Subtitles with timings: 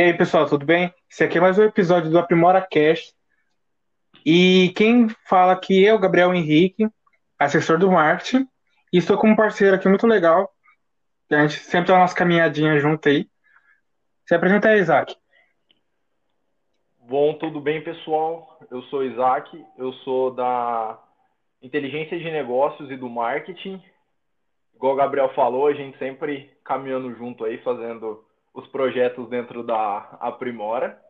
[0.00, 0.94] E aí, pessoal, tudo bem?
[1.10, 3.14] Esse aqui é mais um episódio do Aprimora Cast.
[4.24, 6.88] E quem fala aqui é o Gabriel Henrique,
[7.38, 8.48] assessor do marketing.
[8.90, 10.50] E estou com um parceiro aqui muito legal.
[11.30, 13.28] A gente sempre tá nossa caminhadinha junto aí.
[14.24, 15.14] Se apresenta aí, Isaac.
[17.00, 18.58] Bom, tudo bem, pessoal?
[18.70, 20.98] Eu sou Isaac, eu sou da
[21.60, 23.82] inteligência de negócios e do marketing.
[24.74, 29.98] Igual o Gabriel falou, a gente sempre caminhando junto aí, fazendo os projetos dentro da
[30.20, 31.00] Aprimora.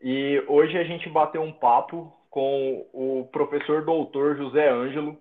[0.00, 5.20] E hoje a gente bateu um papo com o professor doutor José Ângelo,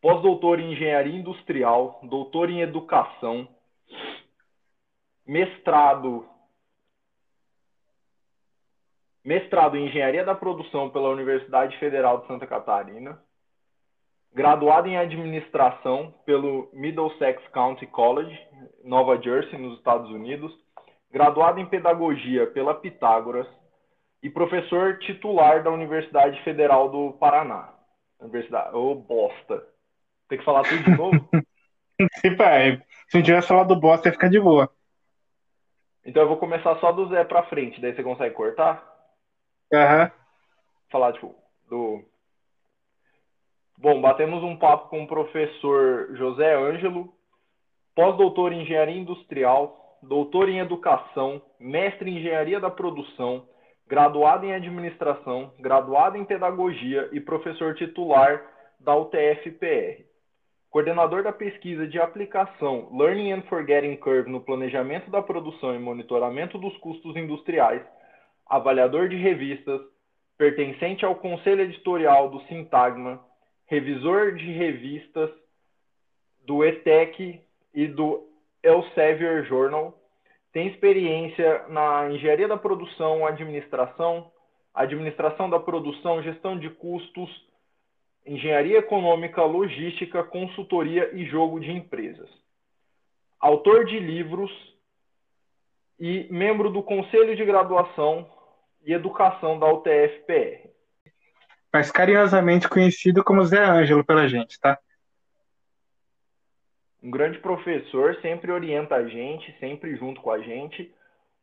[0.00, 3.48] pós-doutor em engenharia industrial, doutor em educação,
[5.26, 6.26] mestrado
[9.22, 13.22] mestrado em engenharia da produção pela Universidade Federal de Santa Catarina,
[14.32, 18.38] graduado em administração pelo Middlesex County College,
[18.84, 20.52] Nova Jersey, nos Estados Unidos,
[21.10, 23.46] graduado em pedagogia pela Pitágoras
[24.22, 27.74] e professor titular da Universidade Federal do Paraná.
[28.20, 29.66] Universidade, ô oh, bosta.
[30.28, 31.28] Tem que falar tudo de novo?
[33.08, 34.70] Se não tivesse falado do bosta, ia ficar de boa.
[36.04, 38.86] Então eu vou começar só do Zé pra frente, daí você consegue cortar?
[39.72, 40.04] Aham.
[40.04, 40.10] Uhum.
[40.90, 41.34] Falar, tipo,
[41.68, 42.02] do
[43.82, 47.14] Bom, batemos um papo com o professor José Ângelo,
[47.94, 53.48] pós-doutor em engenharia industrial, doutor em educação, mestre em engenharia da produção,
[53.88, 58.44] graduado em administração, graduado em pedagogia e professor titular
[58.78, 60.04] da UTF-PR.
[60.68, 66.58] Coordenador da pesquisa de aplicação Learning and Forgetting Curve no planejamento da produção e monitoramento
[66.58, 67.80] dos custos industriais,
[68.46, 69.80] avaliador de revistas,
[70.36, 73.29] pertencente ao conselho editorial do Sintagma,
[73.70, 75.30] revisor de revistas
[76.44, 77.40] do ETEC
[77.72, 78.28] e do
[78.64, 79.96] Elsevier Journal.
[80.52, 84.32] Tem experiência na engenharia da produção, administração,
[84.74, 87.30] administração da produção, gestão de custos,
[88.26, 92.28] engenharia econômica, logística, consultoria e jogo de empresas.
[93.38, 94.50] Autor de livros
[95.96, 98.28] e membro do Conselho de Graduação
[98.84, 100.79] e Educação da UTF-PR
[101.72, 104.78] mas carinhosamente conhecido como Zé Ângelo pela gente, tá?
[107.02, 110.92] Um grande professor, sempre orienta a gente, sempre junto com a gente.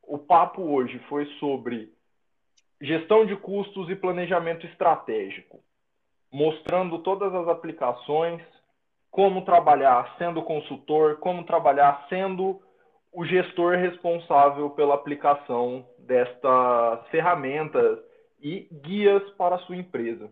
[0.04, 1.92] O papo hoje foi sobre
[2.80, 5.64] gestão de custos e planejamento estratégico,
[6.32, 8.42] mostrando todas as aplicações,
[9.10, 12.62] como trabalhar sendo consultor, como trabalhar sendo
[13.12, 17.98] o gestor responsável pela aplicação destas ferramentas
[18.40, 20.32] e guias para a sua empresa.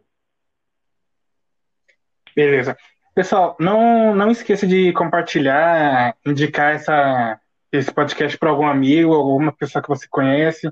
[2.35, 2.77] Beleza.
[3.13, 7.39] Pessoal, não, não esqueça de compartilhar, indicar essa,
[7.71, 10.69] esse podcast para algum amigo, alguma pessoa que você conhece,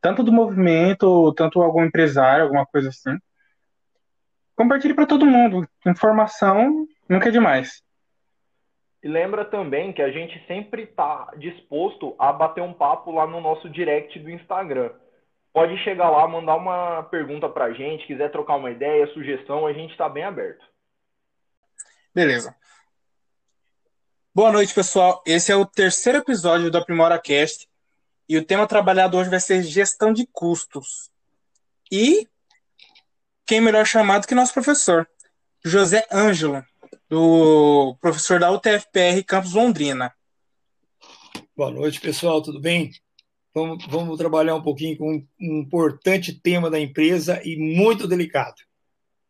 [0.00, 3.16] tanto do movimento, tanto algum empresário, alguma coisa assim.
[4.56, 5.68] Compartilhe para todo mundo.
[5.86, 7.82] Informação nunca é demais.
[9.02, 13.40] E lembra também que a gente sempre está disposto a bater um papo lá no
[13.40, 14.90] nosso direct do Instagram
[15.54, 19.72] pode chegar lá, mandar uma pergunta para a gente, quiser trocar uma ideia, sugestão, a
[19.72, 20.66] gente está bem aberto.
[22.12, 22.54] Beleza.
[24.34, 25.22] Boa noite, pessoal.
[25.24, 27.68] Esse é o terceiro episódio do Aprimora Cast
[28.28, 31.08] e o tema trabalhado hoje vai ser gestão de custos.
[31.90, 32.28] E
[33.46, 35.08] quem melhor chamado que nosso professor,
[35.64, 36.64] José Ângelo,
[37.08, 40.12] do professor da UTFPR Campus Londrina.
[41.56, 42.90] Boa noite, pessoal, tudo bem?
[43.54, 48.56] Vamos, vamos trabalhar um pouquinho com um importante tema da empresa e muito delicado.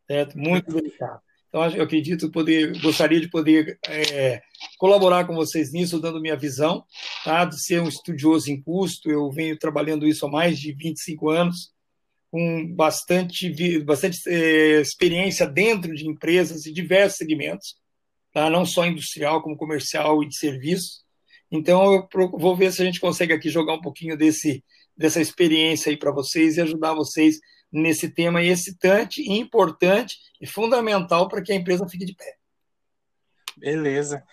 [0.06, 0.38] Certo?
[0.38, 1.20] Muito delicado.
[1.54, 4.42] Então, eu acredito poder, gostaria de poder é,
[4.76, 6.84] colaborar com vocês nisso, dando minha visão,
[7.24, 7.44] tá?
[7.44, 9.08] de ser um estudioso em custo.
[9.08, 11.72] Eu venho trabalhando isso há mais de 25 anos,
[12.28, 17.76] com bastante, bastante é, experiência dentro de empresas de diversos segmentos,
[18.32, 18.50] tá?
[18.50, 21.03] não só industrial, como comercial e de serviços.
[21.56, 24.64] Então, eu vou ver se a gente consegue aqui jogar um pouquinho desse,
[24.96, 27.38] dessa experiência aí para vocês e ajudar vocês
[27.70, 32.34] nesse tema excitante, importante e fundamental para que a empresa fique de pé.
[33.56, 34.24] Beleza.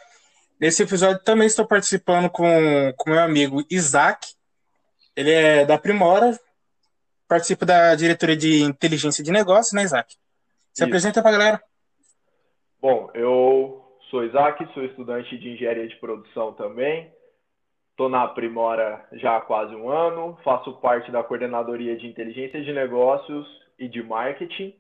[0.59, 4.27] Nesse episódio também estou participando com o meu amigo Isaac.
[5.15, 6.39] Ele é da Primora,
[7.27, 10.15] participa da diretoria de inteligência de negócios, né, Isaac?
[10.73, 10.85] Se Isso.
[10.85, 11.63] apresenta para a galera.
[12.81, 13.80] Bom, eu
[14.11, 17.09] Sou Isaac, sou estudante de engenharia de produção também.
[17.91, 20.37] Estou na Primora já há quase um ano.
[20.43, 23.47] Faço parte da coordenadoria de inteligência de negócios
[23.79, 24.77] e de marketing.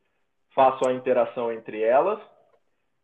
[0.53, 2.19] Faço a interação entre elas.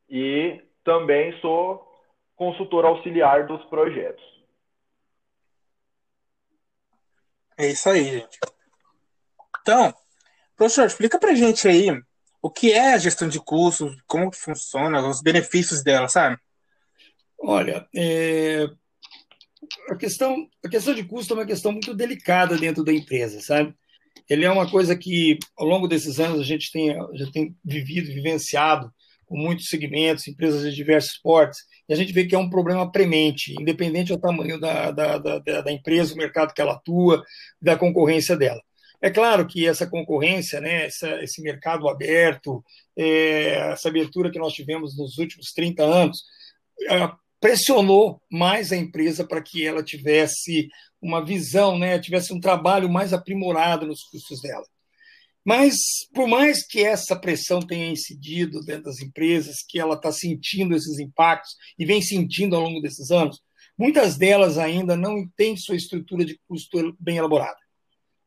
[0.10, 1.88] E também sou
[2.36, 4.26] consultor auxiliar dos projetos.
[7.58, 8.38] É isso aí, gente.
[9.62, 9.94] Então,
[10.58, 11.88] professor, explica pra gente aí
[12.42, 16.38] o que é a gestão de custos, como funciona, os benefícios dela, sabe?
[17.39, 18.68] Olha, é...
[19.89, 23.74] a, questão, a questão de custo é uma questão muito delicada dentro da empresa, sabe?
[24.30, 28.07] Ele é uma coisa que, ao longo desses anos, a gente tem, já tem vivido,
[28.07, 28.92] vivenciado
[29.25, 32.90] com muitos segmentos, empresas de diversos portes, e a gente vê que é um problema
[32.90, 37.24] premente, independente do tamanho da, da, da, da empresa, o mercado que ela atua,
[37.62, 38.62] da concorrência dela.
[39.02, 42.64] É claro que essa concorrência, né, essa, esse mercado aberto,
[42.98, 46.24] é, essa abertura que nós tivemos nos últimos 30 anos,
[46.90, 50.68] é, pressionou mais a empresa para que ela tivesse
[51.00, 54.66] uma visão, né, tivesse um trabalho mais aprimorado nos custos dela.
[55.46, 55.78] Mas,
[56.14, 61.00] por mais que essa pressão tenha incidido dentro das empresas, que ela está sentindo esses
[61.00, 63.40] impactos e vem sentindo ao longo desses anos,
[63.78, 67.67] muitas delas ainda não têm sua estrutura de custo bem elaborada.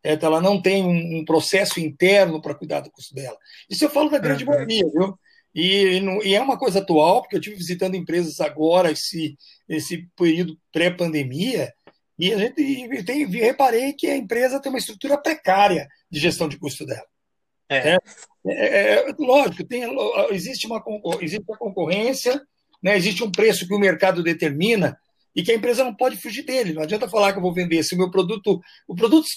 [0.03, 3.37] Ela não tem um processo interno para cuidar do custo dela.
[3.69, 4.51] Isso eu falo da grande uhum.
[4.51, 5.19] maioria, viu?
[5.55, 9.37] E, e, é uma coisa atual, porque eu estive visitando empresas agora, esse,
[9.69, 11.73] esse período pré-pandemia,
[12.19, 16.49] e a gente e tem, reparei que a empresa tem uma estrutura precária de gestão
[16.49, 17.07] de custo dela.
[17.69, 17.97] É.
[17.97, 17.99] É,
[18.47, 19.83] é, é lógico, tem,
[20.31, 20.83] existe, uma,
[21.21, 22.41] existe uma concorrência,
[22.83, 24.99] né, existe um preço que o mercado determina
[25.35, 26.73] e que a empresa não pode fugir dele.
[26.73, 28.61] Não adianta falar que eu vou vender se o meu produto.
[28.89, 29.31] Os produtos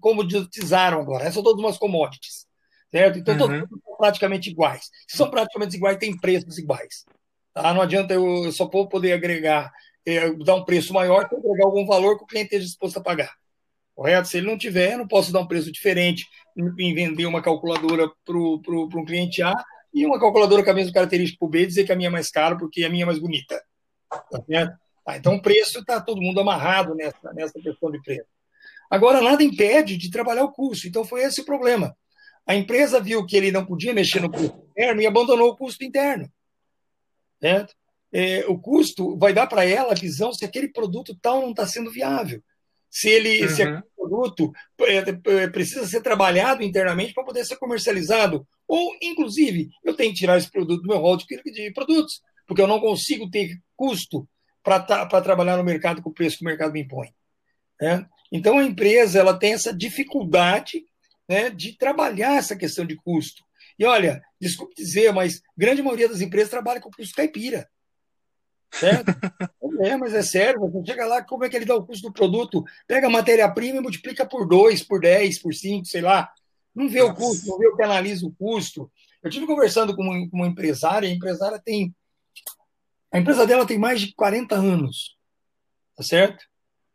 [0.00, 2.46] comoditizaram agora, são todos umas commodities
[2.92, 3.18] certo?
[3.18, 3.38] Então, uhum.
[3.38, 4.82] todos são praticamente iguais.
[5.08, 7.04] Se são praticamente iguais, tem preços iguais.
[7.54, 7.72] Tá?
[7.72, 9.72] Não adianta eu, só poder agregar,
[10.04, 13.02] é, dar um preço maior que agregar algum valor que o cliente esteja disposto a
[13.02, 13.32] pagar.
[13.94, 14.28] Correto?
[14.28, 18.10] Se ele não tiver, eu não posso dar um preço diferente em vender uma calculadora
[18.24, 19.54] para um cliente A
[19.92, 22.10] e uma calculadora com a mesma característica para o B dizer que a minha é
[22.10, 23.62] mais cara porque a minha é mais bonita.
[24.08, 24.74] Tá certo?
[25.04, 28.28] Tá, então, o preço está todo mundo amarrado nessa, nessa questão de preço.
[28.88, 30.86] Agora, nada impede de trabalhar o custo.
[30.86, 31.96] Então, foi esse o problema.
[32.46, 35.84] A empresa viu que ele não podia mexer no custo interno e abandonou o custo
[35.84, 36.30] interno.
[37.40, 37.74] Certo?
[38.12, 41.66] É, o custo vai dar para ela a visão se aquele produto tal não está
[41.66, 42.42] sendo viável.
[42.90, 43.48] Se ele, uhum.
[43.48, 44.52] se aquele produto
[44.82, 48.46] é, é, precisa ser trabalhado internamente para poder ser comercializado.
[48.68, 52.60] Ou, inclusive, eu tenho que tirar esse produto do meu rol de, de produtos, porque
[52.60, 54.28] eu não consigo ter custo
[54.62, 57.12] para trabalhar no mercado com o preço que o mercado me impõe.
[57.80, 58.06] Né?
[58.30, 60.84] Então, a empresa ela tem essa dificuldade
[61.28, 63.42] né, de trabalhar essa questão de custo.
[63.78, 67.68] E olha, desculpe dizer, mas grande maioria das empresas trabalha com custo caipira.
[68.72, 69.06] Certo?
[69.82, 72.12] é, mas é sério, você chega lá, como é que ele dá o custo do
[72.12, 72.64] produto?
[72.86, 76.30] Pega a matéria-prima e multiplica por 2, por 10, por 5, sei lá.
[76.74, 77.12] Não vê Nossa.
[77.12, 78.90] o custo, não vê o que analisa o custo.
[79.22, 81.94] Eu tive conversando com uma, com uma empresária, a empresária tem.
[83.12, 85.16] A empresa dela tem mais de 40 anos.
[85.96, 86.44] Tá certo?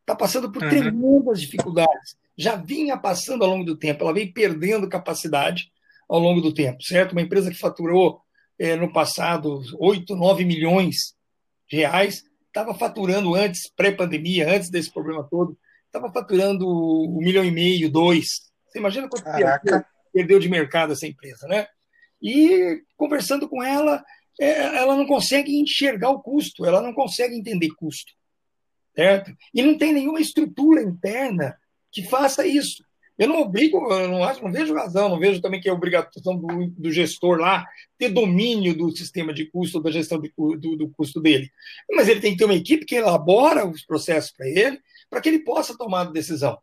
[0.02, 0.69] Está passando por uhum.
[0.69, 5.72] tremendas dificuldades já vinha passando ao longo do tempo, ela veio perdendo capacidade
[6.08, 7.14] ao longo do tempo, certo?
[7.14, 8.22] Uma empresa que faturou
[8.60, 11.16] é, no passado 8, 9 milhões
[11.68, 17.52] de reais, estava faturando antes, pré-pandemia, antes desse problema todo, estava faturando um milhão e
[17.52, 18.52] meio, dois.
[18.68, 19.83] Você imagina quanto perdeu,
[20.14, 21.68] perdeu de mercado essa empresa, né?
[22.21, 24.04] E conversando com ela,
[24.39, 28.13] ela não consegue enxergar o custo, ela não consegue entender custo,
[28.95, 29.35] certo?
[29.53, 31.57] E não tem nenhuma estrutura interna
[31.91, 32.83] que faça isso.
[33.17, 36.37] Eu não obrigo, eu não acho, não vejo razão, não vejo também que é obrigação
[36.37, 37.65] do, do gestor lá
[37.97, 41.51] ter domínio do sistema de custo, da gestão de, do, do, custo dele.
[41.91, 44.79] Mas ele tem que ter uma equipe que elabora os processos para ele,
[45.09, 46.59] para que ele possa tomar a decisão.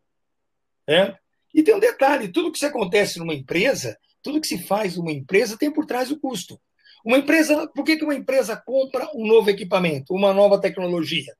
[0.86, 1.16] É?
[1.52, 5.12] E tem um detalhe: tudo que se acontece numa empresa, tudo que se faz numa
[5.12, 6.60] empresa tem por trás o custo.
[7.04, 11.37] Uma empresa, por que, que uma empresa compra um novo equipamento, uma nova tecnologia?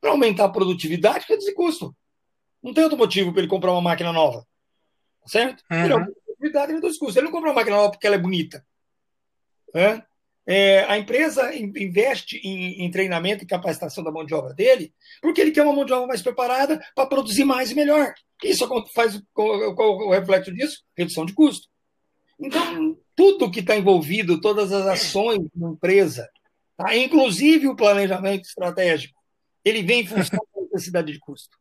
[0.00, 1.94] Para aumentar a produtividade, reduzir custo.
[2.62, 4.46] Não tem outro motivo para ele comprar uma máquina nova.
[5.26, 5.62] Certo?
[5.70, 5.84] Uhum.
[5.84, 5.96] Ele é
[6.40, 7.16] oportunidade reduz custos.
[7.16, 8.64] Ele não compra uma máquina nova porque ela é bonita.
[9.74, 10.02] É?
[10.46, 15.40] É, a empresa investe em, em, treinamento e capacitação da mão de obra dele porque
[15.40, 18.14] ele quer uma mão de obra mais preparada para produzir mais e melhor.
[18.42, 20.82] Isso faz qual, qual o reflexo disso?
[20.96, 21.68] Redução de custo.
[22.40, 26.28] Então, tudo que está envolvido, todas as ações da empresa,
[26.76, 26.96] tá?
[26.96, 29.20] inclusive o planejamento estratégico,
[29.64, 31.56] ele vem em função da necessidade de custo.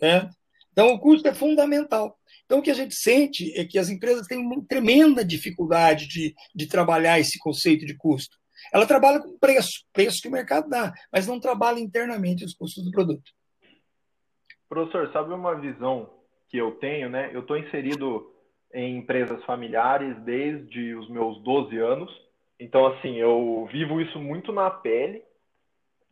[0.00, 0.30] Né?
[0.72, 2.18] Então, o custo é fundamental.
[2.46, 6.34] Então, o que a gente sente é que as empresas têm uma tremenda dificuldade de,
[6.54, 8.36] de trabalhar esse conceito de custo.
[8.72, 12.84] Ela trabalha com preço, preço que o mercado dá, mas não trabalha internamente os custos
[12.84, 13.30] do produto.
[14.68, 16.10] Professor, sabe uma visão
[16.48, 17.30] que eu tenho, né?
[17.32, 18.33] Eu estou inserido
[18.74, 22.10] em empresas familiares desde os meus 12 anos.
[22.60, 25.22] Então, assim, eu vivo isso muito na pele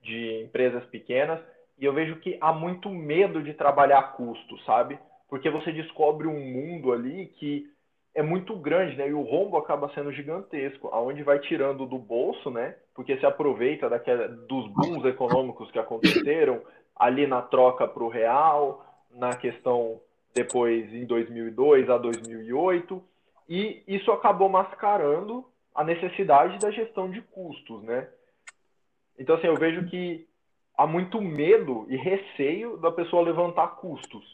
[0.02, 1.40] de empresas pequenas
[1.78, 4.98] e eu vejo que há muito medo de trabalhar custo, sabe?
[5.32, 7.66] porque você descobre um mundo ali que
[8.14, 9.08] é muito grande, né?
[9.08, 12.76] E o rombo acaba sendo gigantesco, aonde vai tirando do bolso, né?
[12.94, 16.60] Porque se aproveita daquela, dos booms econômicos que aconteceram
[16.94, 20.02] ali na troca para o real, na questão
[20.34, 23.02] depois em 2002 a 2008,
[23.48, 28.08] e isso acabou mascarando a necessidade da gestão de custos, né?
[29.18, 30.26] Então, assim, eu vejo que
[30.76, 34.24] há muito medo e receio da pessoa levantar custos.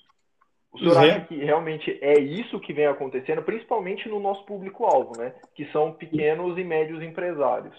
[0.72, 1.10] O senhor é.
[1.10, 5.34] acha que realmente é isso que vem acontecendo, principalmente no nosso público-alvo, né?
[5.54, 7.74] Que são pequenos e médios empresários.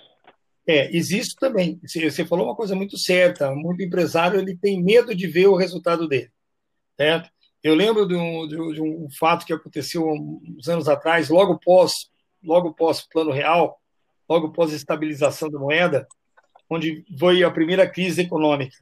[0.67, 1.79] É, existe também.
[1.83, 3.51] Você falou uma coisa muito certa.
[3.51, 6.29] Muito empresário ele tem medo de ver o resultado dele.
[6.97, 7.29] Certo?
[7.63, 12.09] Eu lembro de um, de um fato que aconteceu uns anos atrás, logo pós,
[12.41, 13.79] logo pós Plano Real,
[14.29, 16.07] logo pós estabilização da moeda,
[16.69, 18.77] onde foi a primeira crise econômica,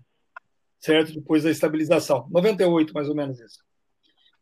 [0.80, 1.14] certo?
[1.14, 3.66] Depois da estabilização, 98 mais ou menos isso.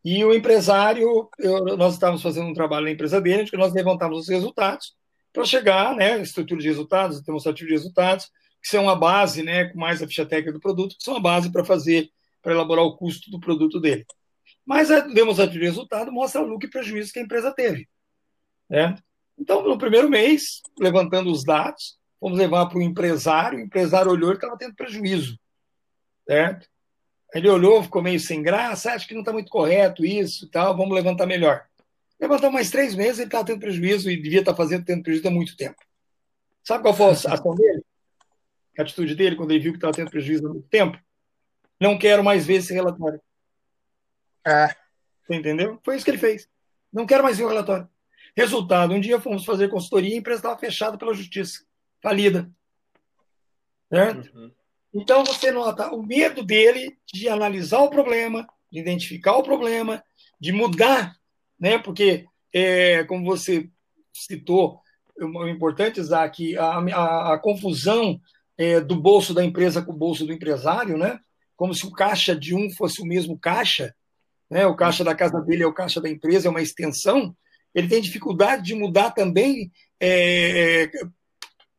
[0.03, 4.19] E o empresário, eu, nós estávamos fazendo um trabalho na empresa dele, que nós levantamos
[4.19, 4.93] os resultados
[5.31, 8.29] para chegar, né, estrutura de resultados, demonstrativo de resultados,
[8.61, 11.19] que são a base, né, com mais a ficha técnica do produto, que são a
[11.19, 12.09] base para fazer,
[12.41, 14.05] para elaborar o custo do produto dele.
[14.65, 17.87] Mas a demonstrativo de resultado mostra o lucro e prejuízo que a empresa teve.
[18.69, 18.95] Né?
[19.37, 24.31] Então, no primeiro mês, levantando os dados, vamos levar para o empresário, o empresário olhou
[24.31, 25.37] e estava tendo prejuízo.
[26.27, 26.67] Certo?
[27.33, 30.95] Ele olhou, ficou meio sem graça, acho que não está muito correto isso tal, vamos
[30.95, 31.65] levantar melhor.
[32.19, 35.27] Levantou mais três meses, ele estava tendo prejuízo e devia estar tá fazendo tendo prejuízo
[35.27, 35.77] há muito tempo.
[36.63, 37.83] Sabe qual foi a ação dele?
[38.77, 40.97] A atitude dele quando ele viu que estava tendo prejuízo há muito tempo?
[41.79, 43.19] Não quero mais ver esse relatório.
[44.45, 44.67] É.
[45.25, 45.79] Você entendeu?
[45.83, 46.47] Foi isso que ele fez.
[46.93, 47.89] Não quero mais ver o relatório.
[48.35, 51.63] Resultado: um dia fomos fazer consultoria e a empresa estava fechada pela justiça,
[52.01, 52.49] falida.
[53.89, 54.35] Certo?
[54.35, 54.51] Uhum.
[54.93, 60.03] Então você nota o medo dele de analisar o problema, de identificar o problema,
[60.39, 61.15] de mudar,
[61.59, 61.77] né?
[61.77, 63.69] Porque, é, como você
[64.13, 64.79] citou,
[65.19, 68.19] é importante, Isaac, a, a, a confusão
[68.57, 71.19] é, do bolso da empresa com o bolso do empresário, né?
[71.55, 73.93] Como se o caixa de um fosse o mesmo caixa,
[74.49, 74.65] né?
[74.65, 77.35] O caixa da casa dele é o caixa da empresa, é uma extensão.
[77.73, 80.89] Ele tem dificuldade de mudar também é,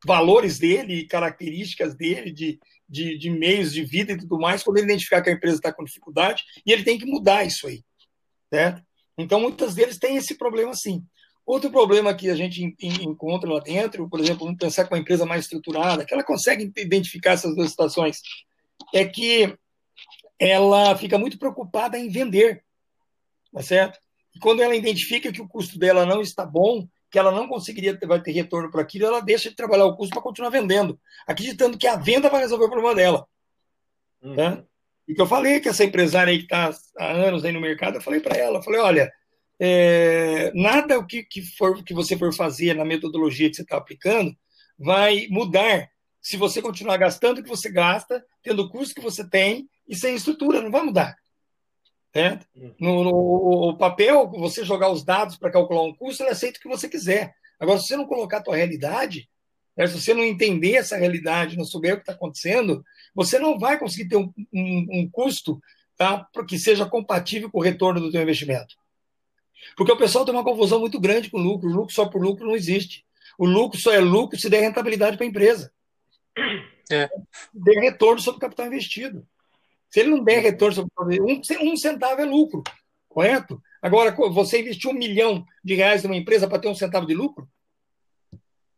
[0.05, 2.59] valores dele, características dele, de,
[2.89, 5.73] de, de meios de vida e tudo mais, quando ele identificar que a empresa está
[5.73, 7.83] com dificuldade, e ele tem que mudar isso aí.
[8.53, 8.83] Certo?
[9.19, 11.03] Então, muitas deles têm esse problema sim.
[11.45, 15.25] Outro problema que a gente encontra lá dentro, por exemplo, vamos pensar com uma empresa
[15.25, 18.21] mais estruturada, que ela consegue identificar essas duas situações,
[18.93, 19.57] é que
[20.39, 22.65] ela fica muito preocupada em vender,
[23.53, 23.99] tá certo?
[24.35, 27.97] E quando ela identifica que o custo dela não está bom, que ela não conseguiria
[27.97, 31.01] ter, vai ter retorno por aquilo, ela deixa de trabalhar o custo para continuar vendendo,
[31.27, 33.27] acreditando que a venda vai resolver o problema dela.
[34.23, 34.35] Uhum.
[34.35, 34.65] Né?
[35.09, 37.97] E que eu falei que essa empresária aí que está há anos aí no mercado,
[37.97, 39.13] eu falei para ela, eu falei, olha,
[39.59, 43.77] é, nada o que, que, for, que você for fazer na metodologia que você está
[43.77, 44.37] aplicando
[44.79, 45.89] vai mudar
[46.27, 49.95] se você continuar gastando o que você gasta, tendo o custo que você tem e
[49.95, 51.17] sem estrutura, não vai mudar.
[52.57, 52.75] Uhum.
[52.81, 56.69] No, no, papel, você jogar os dados para calcular um custo, ele aceita o que
[56.69, 57.33] você quiser.
[57.61, 59.31] Agora, se você não colocar a tua realidade,
[59.77, 63.57] né, se você não entender essa realidade, não souber o que está acontecendo, você não
[63.57, 65.61] vai conseguir ter um, um, um custo
[65.97, 68.75] tá, que seja compatível com o retorno do teu investimento.
[69.77, 71.71] Porque o pessoal tem uma confusão muito grande com o lucro.
[71.71, 73.07] O lucro só por lucro não existe.
[73.39, 75.71] O lucro só é lucro se der rentabilidade para a empresa.
[76.91, 77.09] É.
[77.53, 79.27] Der retorno sobre o capital investido.
[79.91, 82.63] Se ele não der retorno sobre um, um centavo é lucro,
[83.09, 83.63] correto?
[83.81, 87.49] Agora, você investiu um milhão de reais numa empresa para ter um centavo de lucro?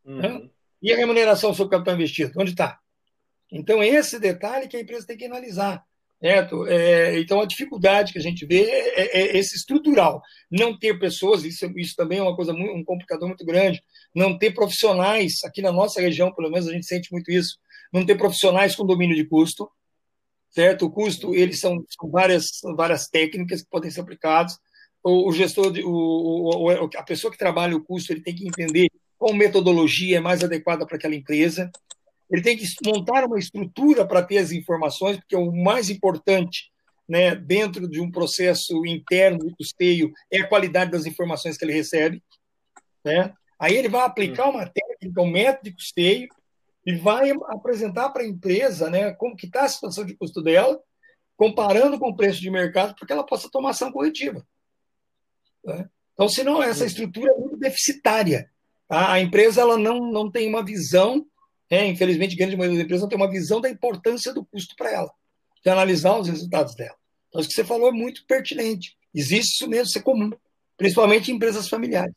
[0.05, 0.49] Uhum.
[0.81, 2.33] E a remuneração sobre o capital investido?
[2.37, 2.79] Onde está?
[3.51, 5.83] Então, esse detalhe que a empresa tem que analisar.
[6.21, 6.67] Certo?
[6.67, 10.21] É, então, a dificuldade que a gente vê é, é, é, esse estrutural.
[10.51, 13.81] Não ter pessoas, isso, isso também é uma coisa, muito, um complicador muito grande.
[14.13, 17.57] Não ter profissionais, aqui na nossa região, pelo menos, a gente sente muito isso.
[17.93, 19.69] Não ter profissionais com domínio de custo,
[20.49, 20.85] certo?
[20.85, 24.57] O custo, eles são, são várias, várias técnicas que podem ser aplicadas.
[25.01, 28.45] O, o gestor, de, o, o, a pessoa que trabalha o custo, ele tem que
[28.45, 31.71] entender qual metodologia é mais adequada para aquela empresa.
[32.29, 36.71] Ele tem que montar uma estrutura para ter as informações, porque o mais importante
[37.07, 41.73] né, dentro de um processo interno de custeio é a qualidade das informações que ele
[41.73, 42.23] recebe.
[43.03, 43.33] Né?
[43.57, 46.27] Aí ele vai aplicar uma técnica, um método de custeio,
[46.85, 50.79] e vai apresentar para a empresa né, como que está a situação de custo dela,
[51.35, 54.45] comparando com o preço de mercado, para que ela possa tomar ação corretiva.
[55.63, 55.89] Né?
[56.13, 58.49] Então, senão, essa estrutura é muito deficitária.
[58.87, 59.13] Tá?
[59.13, 61.25] A empresa ela não, não tem uma visão,
[61.69, 64.91] é, infelizmente, grande maioria das empresas não tem uma visão da importância do custo para
[64.91, 65.11] ela,
[65.63, 66.95] de analisar os resultados dela.
[67.27, 68.97] Então, isso que você falou é muito pertinente.
[69.13, 70.31] Existe isso mesmo, isso é comum,
[70.77, 72.13] principalmente em empresas familiares.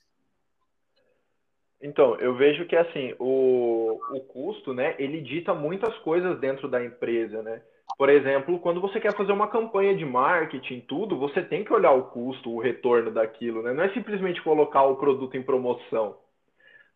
[1.83, 6.83] Então, eu vejo que assim, o, o custo, né, ele dita muitas coisas dentro da
[6.83, 7.61] empresa, né?
[7.99, 11.93] Por exemplo, quando você quer fazer uma campanha de marketing, tudo, você tem que olhar
[11.93, 13.73] o custo, o retorno daquilo, né?
[13.73, 16.17] Não é simplesmente colocar o produto em promoção.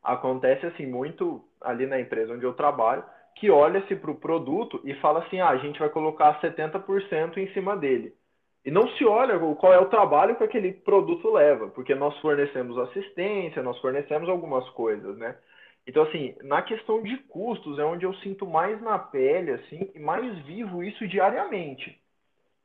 [0.07, 3.03] Acontece assim muito ali na empresa onde eu trabalho,
[3.35, 7.53] que olha-se para o produto e fala assim: ah, a gente vai colocar 70% em
[7.53, 8.15] cima dele.
[8.65, 12.79] E não se olha qual é o trabalho que aquele produto leva, porque nós fornecemos
[12.79, 15.37] assistência, nós fornecemos algumas coisas, né?
[15.87, 20.01] Então, assim, na questão de custos é onde eu sinto mais na pele, assim, e
[20.01, 21.97] mais vivo isso diariamente,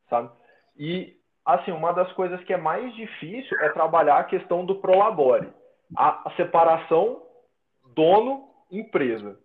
[0.09, 0.31] sabe?
[0.75, 5.49] E, assim, uma das coisas que é mais difícil é trabalhar a questão do prolabore,
[5.95, 6.31] a, a
[7.91, 9.37] separação dono-empresa.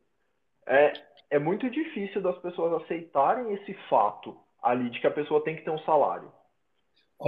[0.67, 0.93] É,
[1.31, 5.63] é muito difícil das pessoas aceitarem esse fato ali de que a pessoa tem que
[5.63, 6.31] ter um salário.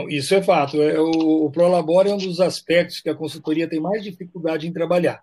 [0.09, 0.83] Isso é fato.
[0.83, 4.73] É, o, o Prolabore é um dos aspectos que a consultoria tem mais dificuldade em
[4.73, 5.23] trabalhar.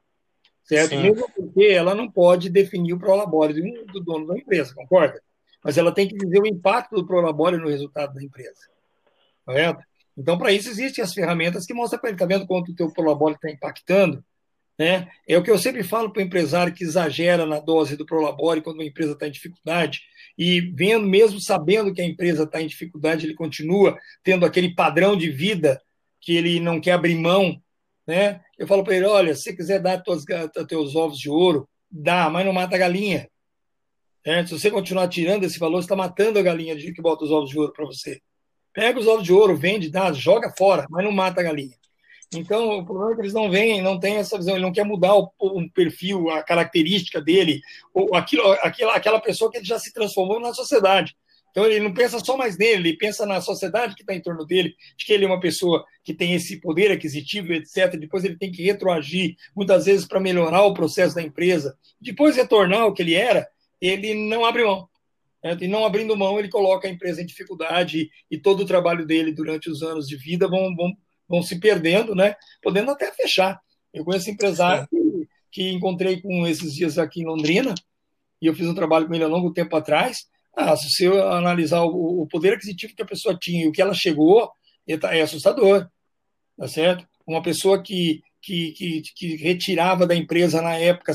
[0.64, 0.90] Certo?
[0.90, 1.04] Sim.
[1.04, 5.22] Mesmo porque ela não pode definir o Prolabore do, do dono da empresa, concorda?
[5.64, 8.60] Mas ela tem que dizer o impacto do Prolabore no resultado da empresa.
[9.46, 9.84] Correto?
[10.18, 12.92] Então, para isso, existem as ferramentas que mostram para ele, está vendo quanto o teu
[12.92, 14.24] Prolabore está impactando?
[14.78, 15.08] Né?
[15.28, 18.62] É o que eu sempre falo para o empresário que exagera na dose do Prolabore
[18.62, 20.02] quando uma empresa está em dificuldade,
[20.38, 25.16] e vendo, mesmo sabendo que a empresa está em dificuldade, ele continua tendo aquele padrão
[25.16, 25.82] de vida
[26.20, 27.62] que ele não quer abrir mão.
[28.06, 28.42] Né?
[28.58, 30.26] Eu falo para ele: olha, se você quiser dar teus,
[30.68, 33.30] teus ovos de ouro, dá, mas não mata a galinha.
[34.48, 37.32] Se você continuar tirando esse valor, você está matando a galinha de que bota os
[37.32, 38.20] ovos de ouro para você.
[38.74, 41.78] Pega os ovos de ouro, vende, dá, joga fora, mas não mata a galinha.
[42.34, 44.84] Então, o problema é que eles não veem, não tem essa visão, ele não quer
[44.84, 47.62] mudar o, o perfil, a característica dele,
[47.94, 51.16] ou aquilo, aquela, aquela pessoa que ele já se transformou na sociedade.
[51.52, 54.46] Então, ele não pensa só mais nele, ele pensa na sociedade que está em torno
[54.46, 57.96] dele, de que ele é uma pessoa que tem esse poder aquisitivo, etc.
[57.98, 61.78] Depois ele tem que retroagir, muitas vezes para melhorar o processo da empresa.
[62.02, 63.48] Depois retornar ao que ele era,
[63.80, 64.90] ele não abre mão.
[65.62, 69.32] E não abrindo mão, ele coloca a empresa em dificuldade e todo o trabalho dele
[69.32, 70.92] durante os anos de vida vão, vão
[71.28, 72.36] vão se perdendo, né?
[72.62, 73.60] Podendo até fechar.
[73.94, 77.74] Eu conheço empresário que, que, encontrei com esses dias aqui em Londrina,
[78.42, 80.28] e eu fiz um trabalho com ele há longo tempo atrás.
[80.56, 83.82] Ah, se você analisar o, o poder aquisitivo que a pessoa tinha e o que
[83.82, 84.52] ela chegou,
[84.88, 85.90] é, tá, é assustador,
[86.58, 87.08] tá certo?
[87.26, 91.14] Uma pessoa que, que, que, que, retirava da empresa na época,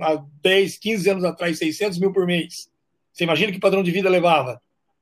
[0.00, 2.70] há 10, 15 anos atrás, 600 mil por mês.
[3.12, 4.60] Você imagina que padrão de vida levava?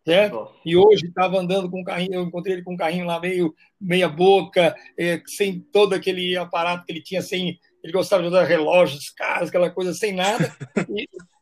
[0.09, 0.51] Certo?
[0.65, 3.55] E hoje estava andando com um carrinho, eu encontrei ele com um carrinho lá meio
[3.81, 8.45] meia boca, é, sem todo aquele aparato que ele tinha, sem ele gostava de usar
[8.45, 10.55] relógios caros, aquela coisa sem nada.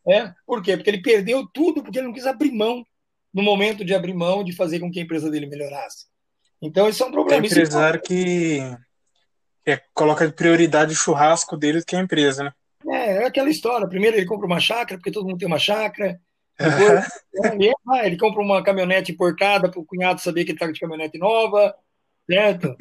[0.06, 0.76] E, é, por quê?
[0.76, 2.84] Porque ele perdeu tudo, porque ele não quis abrir mão
[3.32, 6.06] no momento de abrir mão de fazer com que a empresa dele melhorasse.
[6.62, 7.42] Então, isso é um problema.
[7.42, 8.60] Tem empresário que
[9.66, 12.52] é, coloca de prioridade o churrasco dele do que a empresa, né?
[12.88, 13.88] É, é aquela história.
[13.88, 16.20] Primeiro ele compra uma chácara, porque todo mundo tem uma chácara.
[16.58, 17.06] Depois,
[17.52, 20.80] ele, ah, ele compra uma caminhonete importada para o cunhado saber que ele está de
[20.80, 21.74] caminhonete nova,
[22.28, 22.76] certo?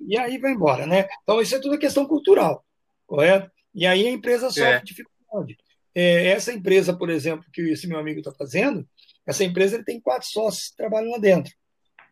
[0.00, 1.08] E aí vai embora, né?
[1.22, 2.64] Então, isso é tudo questão cultural,
[3.06, 3.50] correto?
[3.74, 4.82] E aí a empresa sofre é.
[4.82, 5.56] dificuldade.
[5.94, 8.86] É, essa empresa, por exemplo, que esse meu amigo está fazendo,
[9.26, 11.52] essa empresa ele tem quatro sócios que trabalham lá dentro,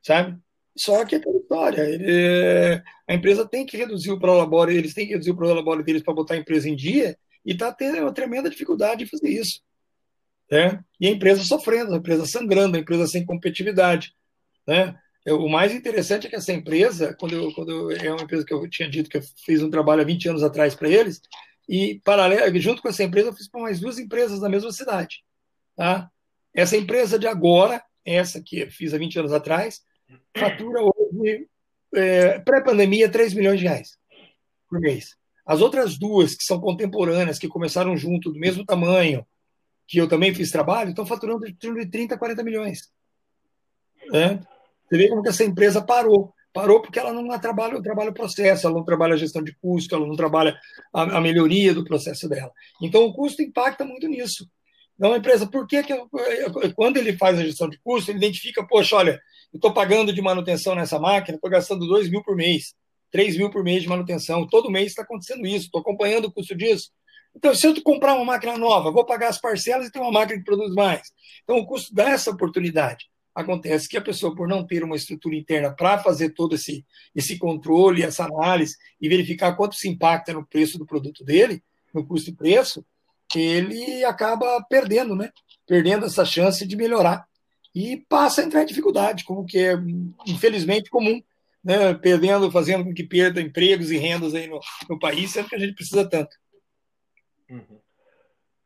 [0.03, 0.39] sabe?
[0.77, 1.83] Só que é história.
[1.83, 6.03] Ele, a empresa tem que reduzir o prolabore, eles têm que reduzir o prolabore deles
[6.03, 9.61] para botar a empresa em dia, e está tendo uma tremenda dificuldade de fazer isso.
[10.51, 10.83] Né?
[11.01, 14.15] E a empresa sofrendo, a empresa sangrando, a empresa sem competitividade.
[14.67, 14.97] Né?
[15.27, 18.55] O mais interessante é que essa empresa, quando, eu, quando eu, é uma empresa que
[18.55, 21.21] eu tinha dito que eu fiz um trabalho há 20 anos atrás para eles,
[21.69, 25.25] e paralelo, junto com essa empresa, eu fiz para mais duas empresas na mesma cidade.
[25.75, 26.09] Tá?
[26.55, 29.83] Essa empresa de agora, essa que eu fiz há 20 anos atrás,
[30.37, 31.49] fatura hoje,
[31.93, 33.99] é, pré-pandemia, 3 milhões de reais
[34.69, 35.17] por mês.
[35.45, 39.27] As outras duas, que são contemporâneas, que começaram junto, do mesmo tamanho,
[39.87, 42.91] que eu também fiz trabalho, estão faturando de 30, 40 milhões.
[44.11, 44.41] Né?
[44.89, 46.33] Você vê como que essa empresa parou.
[46.53, 49.95] Parou porque ela não trabalha, trabalha o processo, ela não trabalha a gestão de custo,
[49.95, 50.59] ela não trabalha
[50.93, 52.51] a, a melhoria do processo dela.
[52.81, 54.49] Então, o custo impacta muito nisso.
[54.95, 56.09] Então, a empresa, por que, que eu,
[56.75, 59.21] quando ele faz a gestão de custo, ele identifica, poxa, olha,
[59.53, 62.75] eu estou pagando de manutenção nessa máquina, estou gastando 2 mil por mês,
[63.11, 66.57] 3 mil por mês de manutenção, todo mês está acontecendo isso, estou acompanhando o custo
[66.57, 66.91] disso.
[67.37, 70.39] Então, se eu comprar uma máquina nova, vou pagar as parcelas e ter uma máquina
[70.39, 71.13] que produz mais.
[71.45, 73.11] Então, o custo dessa oportunidade.
[73.35, 77.37] Acontece que a pessoa, por não ter uma estrutura interna para fazer todo esse, esse
[77.37, 82.31] controle, essa análise e verificar quanto se impacta no preço do produto dele, no custo
[82.31, 82.83] e preço,
[83.35, 85.31] ele acaba perdendo, né?
[85.67, 87.27] Perdendo essa chance de melhorar.
[87.75, 89.75] E passa a entrar em dificuldade, como que é,
[90.27, 91.23] infelizmente, comum
[91.63, 95.57] né, perdendo, fazendo com que perda empregos e rendas aí no, no país, sendo que
[95.57, 96.35] a gente precisa tanto.
[97.51, 97.81] Uhum.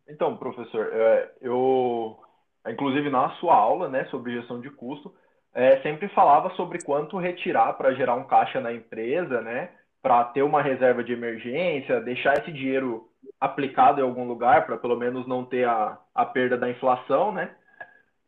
[0.08, 2.18] Então, professor, é, eu,
[2.66, 5.14] inclusive na sua aula, né, sobre gestão de custo,
[5.54, 9.70] é, sempre falava sobre quanto retirar para gerar um caixa na empresa, né,
[10.02, 14.96] para ter uma reserva de emergência, deixar esse dinheiro aplicado em algum lugar para pelo
[14.96, 17.54] menos não ter a, a perda da inflação, né?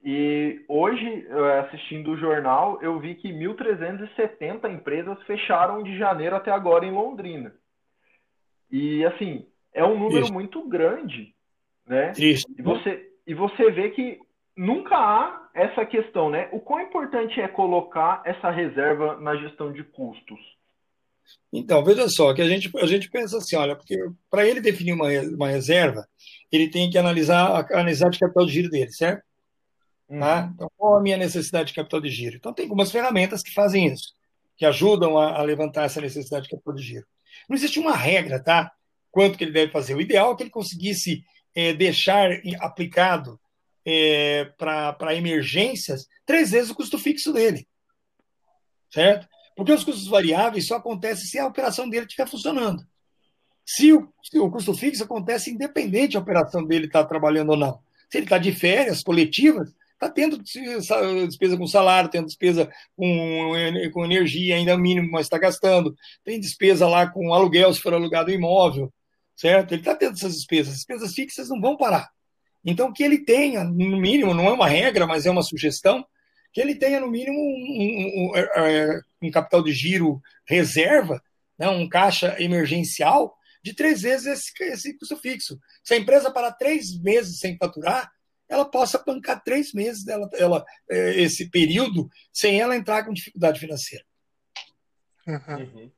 [0.04, 1.26] E hoje,
[1.60, 7.54] assistindo o jornal, eu vi que 1.370 empresas fecharam de janeiro até agora em Londrina.
[8.68, 10.32] E, assim, é um número Isso.
[10.32, 11.34] muito grande,
[11.86, 12.12] né?
[12.16, 12.46] Isso.
[12.56, 14.18] E você, e você vê que
[14.56, 16.48] nunca há essa questão, né?
[16.52, 20.38] O quão importante é colocar essa reserva na gestão de custos?
[21.52, 23.96] Então, veja só, que a gente, a gente pensa assim, olha, porque
[24.30, 26.06] para ele definir uma, uma reserva,
[26.50, 29.22] ele tem que analisar a necessidade de capital de giro dele, certo?
[30.08, 30.20] Uhum.
[30.20, 30.50] Tá?
[30.54, 32.36] Então, qual a minha necessidade de capital de giro?
[32.36, 34.14] Então, tem algumas ferramentas que fazem isso,
[34.56, 37.06] que ajudam a, a levantar essa necessidade de capital de giro.
[37.48, 38.70] Não existe uma regra, tá?
[39.12, 39.94] Quanto que ele deve fazer.
[39.94, 41.22] O ideal é que ele conseguisse
[41.54, 43.38] é, deixar aplicado
[43.84, 47.68] é, para emergências três vezes o custo fixo dele.
[48.90, 49.28] Certo?
[49.54, 52.82] Porque os custos variáveis só acontecem se a operação dele estiver funcionando.
[53.64, 57.56] Se o, se o custo fixo acontece independente da operação dele estar tá trabalhando ou
[57.56, 57.80] não.
[58.10, 63.52] Se ele está de férias coletivas, está tendo despesa com salário, tendo despesa com,
[63.92, 65.94] com energia, ainda mínimo, mas está gastando.
[66.24, 68.92] Tem despesa lá com aluguel, se for alugado imóvel,
[69.42, 69.72] certo?
[69.72, 70.68] Ele está tendo essas despesas.
[70.68, 72.08] As despesas fixas não vão parar.
[72.64, 76.06] Então, que ele tenha, no mínimo, não é uma regra, mas é uma sugestão,
[76.52, 81.20] que ele tenha, no mínimo, um, um, um, é, um capital de giro reserva,
[81.58, 85.58] né, um caixa emergencial, de três vezes esse, esse custo fixo.
[85.82, 88.12] Se a empresa parar três meses sem faturar,
[88.48, 93.58] ela possa bancar três meses dela, ela, é, esse período sem ela entrar com dificuldade
[93.58, 94.04] financeira.
[95.26, 95.90] Uhum.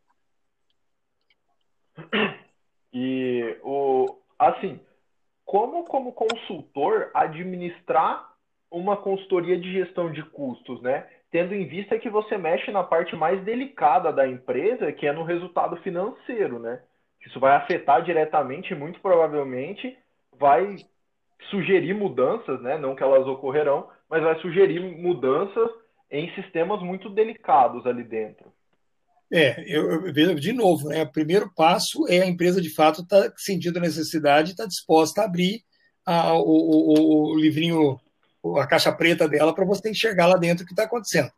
[2.94, 4.78] E o assim,
[5.44, 8.32] como como consultor administrar
[8.70, 11.08] uma consultoria de gestão de custos, né?
[11.30, 15.24] Tendo em vista que você mexe na parte mais delicada da empresa, que é no
[15.24, 16.80] resultado financeiro, né?
[17.26, 19.96] Isso vai afetar diretamente, muito provavelmente,
[20.38, 20.76] vai
[21.50, 22.78] sugerir mudanças, né?
[22.78, 25.68] Não que elas ocorrerão, mas vai sugerir mudanças
[26.10, 28.52] em sistemas muito delicados ali dentro.
[29.36, 31.02] É, eu, vejo de novo, né?
[31.02, 35.22] O primeiro passo é a empresa de fato estar tá sentindo a necessidade, está disposta
[35.22, 35.64] a abrir
[36.06, 37.98] a, o, o, o, livrinho,
[38.58, 41.32] a caixa preta dela para você enxergar lá dentro o que está acontecendo,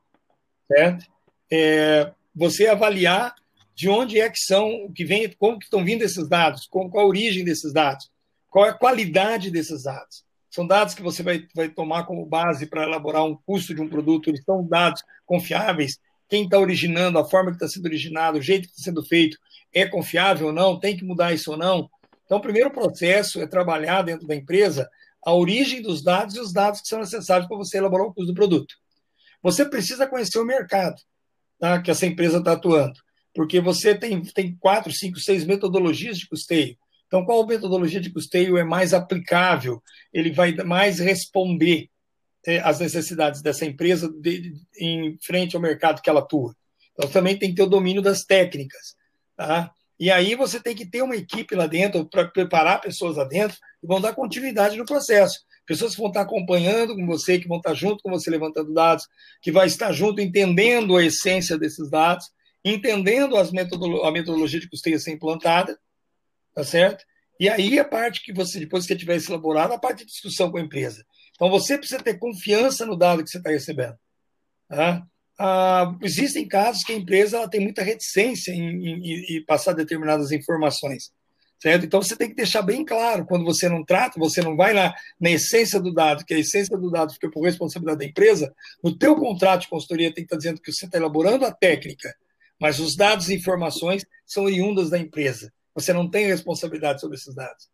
[0.71, 1.07] certo?
[1.51, 3.35] É, você avaliar
[3.75, 7.07] de onde é que são, que vem, como que estão vindo esses dados, qual, qual
[7.07, 8.11] a origem desses dados,
[8.51, 10.23] qual é a qualidade desses dados.
[10.51, 13.89] São dados que você vai, vai tomar como base para elaborar um custo de um
[13.89, 15.99] produto, eles são dados confiáveis,
[16.29, 19.39] quem está originando, a forma que está sendo originado, o jeito que está sendo feito,
[19.73, 21.89] é confiável ou não, tem que mudar isso ou não.
[22.25, 24.89] Então, o primeiro processo é trabalhar dentro da empresa
[25.25, 28.33] a origem dos dados e os dados que são necessários para você elaborar o custo
[28.33, 28.75] do produto.
[29.43, 30.97] Você precisa conhecer o mercado
[31.59, 32.99] tá, que essa empresa está atuando,
[33.35, 36.77] porque você tem, tem quatro, cinco, seis metodologias de custeio.
[37.07, 39.83] Então, qual metodologia de custeio é mais aplicável?
[40.13, 41.89] Ele vai mais responder
[42.63, 46.55] as necessidades dessa empresa de, em frente ao mercado que ela atua.
[46.93, 48.95] Então, também tem que ter o domínio das técnicas.
[49.37, 49.71] Tá?
[49.99, 53.57] E aí você tem que ter uma equipe lá dentro para preparar pessoas lá dentro
[53.81, 55.41] que vão dar continuidade no processo.
[55.67, 59.09] Pessoas que vão estar acompanhando com você, que vão estar junto com você levantando dados,
[59.43, 62.31] que vai estar junto entendendo a essência desses dados,
[62.65, 65.79] entendendo as metodolo a metodologia de custeio a ser implantada,
[66.55, 67.05] tá certo?
[67.41, 70.59] E aí a parte que você, depois que tiver elaborado, a parte de discussão com
[70.59, 71.05] a empresa.
[71.37, 73.97] Então, você precisa ter confiança no dado que você está recebendo.
[74.69, 75.07] Tá?
[75.39, 80.33] Ah, existem casos que a empresa ela tem muita reticência em, em, em, passar determinadas
[80.33, 81.13] informações.
[81.61, 81.85] Certo?
[81.85, 84.95] Então, você tem que deixar bem claro, quando você não trata, você não vai lá
[85.21, 88.97] na essência do dado, que a essência do dado fica por responsabilidade da empresa, no
[88.97, 92.15] teu contrato de consultoria tem que estar dizendo que você está elaborando a técnica,
[92.61, 95.53] mas os dados e informações são oriundas da empresa.
[95.75, 97.69] Você não tem responsabilidade sobre esses dados.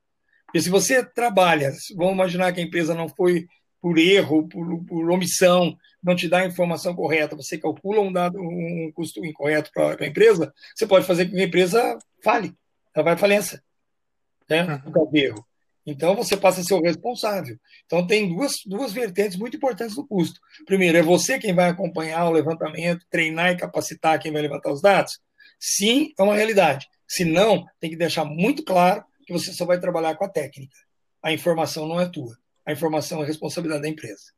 [0.53, 3.47] Porque se você trabalha, vamos imaginar que a empresa não foi
[3.81, 8.39] por erro, por, por omissão, não te dá a informação correta, você calcula um, dado,
[8.39, 12.55] um custo incorreto para a empresa, você pode fazer com que a empresa fale,
[12.95, 13.63] ela vai à falência,
[14.47, 14.63] né?
[14.63, 14.79] Uhum.
[14.81, 15.47] por causa erro.
[15.87, 17.57] Então, você passa a ser o responsável.
[17.87, 20.39] Então, tem duas, duas vertentes muito importantes do custo.
[20.67, 24.83] Primeiro, é você quem vai acompanhar o levantamento, treinar e capacitar quem vai levantar os
[24.83, 25.19] dados?
[25.59, 26.87] Sim, é uma realidade.
[27.09, 30.77] Se não, tem que deixar muito claro você só vai trabalhar com a técnica.
[31.23, 32.35] A informação não é tua.
[32.67, 34.33] A informação é responsabilidade da empresa.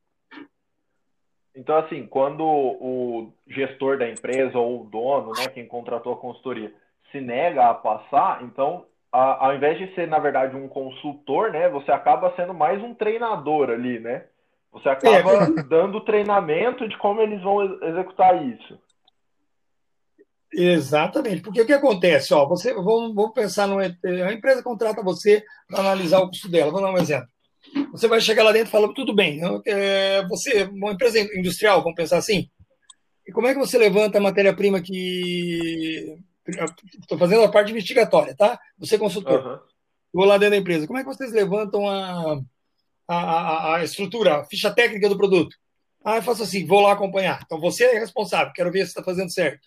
[1.54, 6.72] Então, assim, quando o gestor da empresa ou o dono, né, quem contratou a consultoria,
[7.12, 11.68] se nega a passar, então, a, ao invés de ser, na verdade, um consultor, né,
[11.68, 14.24] você acaba sendo mais um treinador ali, né?
[14.72, 18.76] Você acaba é, dando treinamento de como eles vão executar isso.
[20.56, 22.32] Exatamente, porque o que acontece?
[22.32, 26.70] Ó, você, vamos, vamos pensar numa a empresa contrata você para analisar o custo dela.
[26.70, 27.28] Vou dar um exemplo.
[27.92, 31.96] Você vai chegar lá dentro e fala, tudo bem, é, você, uma empresa industrial, vamos
[31.96, 32.48] pensar assim,
[33.26, 36.18] e como é que você levanta a matéria-prima que.
[37.00, 38.60] Estou fazendo a parte investigatória, tá?
[38.78, 39.46] Você é consultor.
[39.46, 39.58] Uhum.
[40.12, 40.86] Vou lá dentro da empresa.
[40.86, 42.38] Como é que vocês levantam a,
[43.08, 45.56] a, a, a estrutura, a ficha técnica do produto?
[46.04, 47.40] Ah, eu faço assim, vou lá acompanhar.
[47.44, 49.66] Então você é responsável, quero ver se está fazendo certo.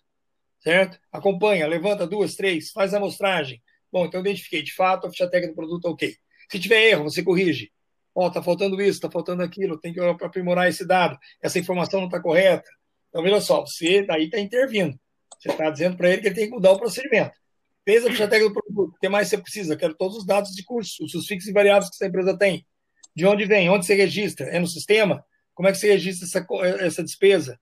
[0.68, 1.00] Certo?
[1.10, 3.64] Acompanha, levanta duas, três, faz a amostragem.
[3.90, 6.14] Bom, então identifiquei, de fato, a ficha técnica do produto ok.
[6.52, 7.72] Se tiver erro, você corrige.
[8.14, 12.02] Ó, oh, tá faltando isso, tá faltando aquilo, tem que aprimorar esse dado, essa informação
[12.02, 12.70] não está correta.
[13.08, 15.00] Então, veja só, você daí está intervindo.
[15.40, 17.32] Você está dizendo para ele que ele tem que mudar o procedimento.
[17.86, 19.78] Fez a ficha técnica do produto, o que mais você precisa?
[19.78, 22.68] Quero todos os dados de curso, os fixos e variáveis que essa empresa tem.
[23.16, 23.70] De onde vem?
[23.70, 24.48] Onde você registra?
[24.48, 25.24] É no sistema?
[25.56, 27.58] Como é que você registra essa, essa despesa?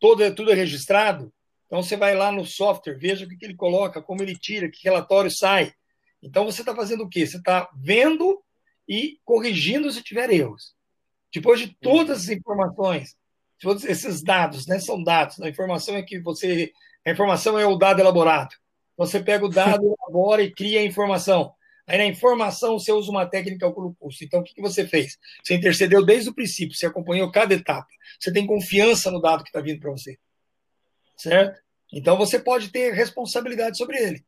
[0.00, 1.32] Todo, é, tudo é registrado?
[1.70, 4.68] Então, você vai lá no software, veja o que, que ele coloca, como ele tira,
[4.68, 5.72] que relatório sai.
[6.20, 7.24] Então, você está fazendo o quê?
[7.24, 8.42] Você está vendo
[8.88, 10.74] e corrigindo se tiver erros.
[11.32, 13.16] Depois de todas as informações,
[13.60, 15.40] todos esses dados, né, são dados.
[15.40, 16.72] A informação é que você,
[17.06, 18.56] a informação é o dado elaborado.
[18.96, 21.54] Você pega o dado, elabora e cria a informação.
[21.86, 24.24] Aí na informação você usa uma técnica calcula o custo.
[24.24, 25.18] Então o que, que você fez?
[25.42, 27.88] Você intercedeu desde o princípio, você acompanhou cada etapa.
[28.18, 30.18] Você tem confiança no dado que está vindo para você,
[31.22, 31.60] certo?
[31.92, 34.24] Então você pode ter responsabilidade sobre ele,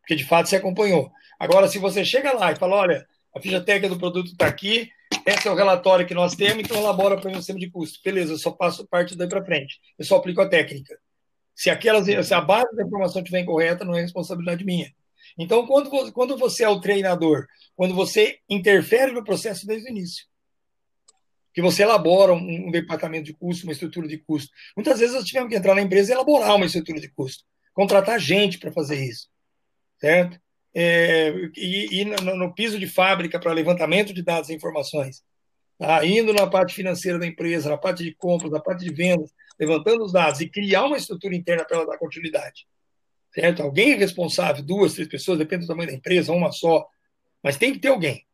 [0.00, 1.10] porque de fato você acompanhou.
[1.38, 4.90] Agora se você chega lá e fala, olha, a ficha técnica do produto está aqui,
[5.26, 7.98] esse é o relatório que nós temos, então elabora para o sistema de custo.
[8.04, 9.78] Beleza, eu só passo parte daí para frente.
[9.98, 10.98] Eu só aplico a técnica.
[11.54, 14.92] Se, aquelas, se a base da informação estiver incorreta, não é responsabilidade minha.
[15.36, 17.46] Então, quando, quando você é o treinador,
[17.76, 20.24] quando você interfere no processo desde o início,
[21.58, 24.48] que você elabora um, um departamento de custo, uma estrutura de custo.
[24.76, 27.42] Muitas vezes nós tivemos que entrar na empresa e elaborar uma estrutura de custo,
[27.74, 29.28] contratar gente para fazer isso,
[29.98, 30.38] certo?
[30.72, 35.24] é, e, e no, no, piso de fábrica para levantamento de dados e informações,
[35.76, 36.06] tá?
[36.06, 40.04] indo na parte financeira da empresa, na parte de compras, na parte de vendas, levantando
[40.04, 42.68] os dados e criar uma estrutura interna para ela dar continuidade.
[43.34, 43.64] Certo?
[43.64, 46.86] Alguém responsável, duas, três pessoas, depende do tamanho da empresa, uma só,
[47.42, 48.24] mas tem que ter alguém.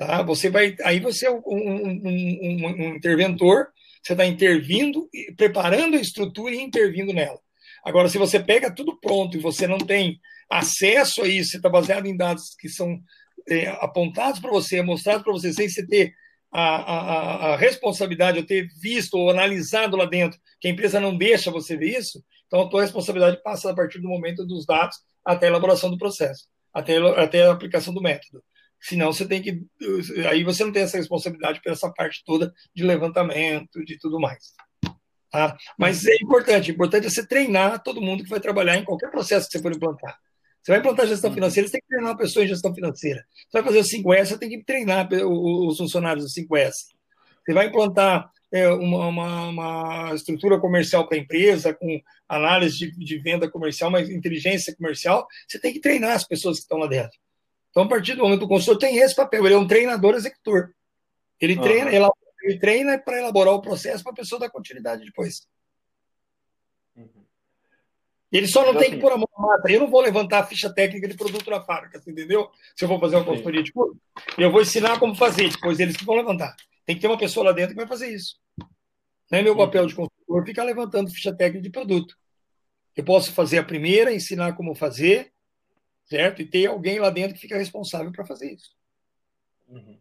[0.00, 0.22] Tá?
[0.22, 3.66] Você vai, aí você é um, um, um, um interventor,
[4.02, 7.38] você está intervindo, preparando a estrutura e intervindo nela.
[7.84, 10.18] Agora, se você pega tudo pronto e você não tem
[10.50, 12.98] acesso a isso, você está baseado em dados que são
[13.46, 16.14] é, apontados para você, mostrados para você, sem você ter
[16.50, 21.14] a, a, a, responsabilidade, ou ter visto ou analisado lá dentro, que a empresa não
[21.14, 24.96] deixa você ver isso, então a tua responsabilidade passa a partir do momento dos dados
[25.22, 28.42] até a elaboração do processo, até, até a aplicação do método.
[28.80, 29.62] Senão você tem que.
[30.28, 34.52] Aí você não tem essa responsabilidade por essa parte toda de levantamento, de tudo mais.
[35.30, 35.56] Tá?
[35.78, 39.46] Mas é importante, importante é você treinar todo mundo que vai trabalhar em qualquer processo
[39.46, 40.18] que você for implantar.
[40.62, 43.24] Você vai implantar gestão financeira, você tem que treinar uma pessoa em gestão financeira.
[43.48, 46.72] Você vai fazer o 5S, você tem que treinar os funcionários do 5S.
[47.46, 52.90] Você vai implantar é, uma, uma, uma, estrutura comercial para a empresa, com análise de,
[52.92, 56.88] de, venda comercial, uma inteligência comercial, você tem que treinar as pessoas que estão lá
[56.88, 57.16] dentro.
[57.70, 60.14] Então, a partir do momento que o consultor tem esse papel, ele é um treinador
[60.14, 60.74] executor.
[61.40, 61.62] Ele uhum.
[61.62, 62.10] treina, ele,
[62.42, 65.46] ele treina para elaborar o processo para a pessoa dar continuidade depois.
[68.32, 69.70] Ele só não então, tem que assim, pôr a mão na mata.
[69.70, 72.48] Eu não vou levantar a ficha técnica de produto na fábrica, entendeu?
[72.76, 73.96] Se eu for fazer uma consultoria de curso,
[74.38, 76.54] eu vou ensinar como fazer, depois eles que vão levantar.
[76.86, 78.36] Tem que ter uma pessoa lá dentro que vai fazer isso.
[79.30, 82.16] Não é meu papel de consultor ficar levantando ficha técnica de produto.
[82.96, 85.32] Eu posso fazer a primeira, ensinar como fazer,
[86.10, 86.42] certo?
[86.42, 88.74] E ter alguém lá dentro que fica responsável para fazer isso.
[89.68, 89.98] Uhum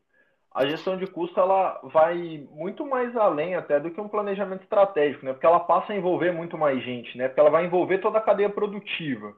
[0.60, 5.26] a gestão de custo ela vai muito mais além até do que um planejamento estratégico,
[5.26, 5.32] né?
[5.32, 7.28] Porque ela passa a envolver muito mais gente, né?
[7.28, 9.38] Porque ela vai envolver toda a cadeia produtiva.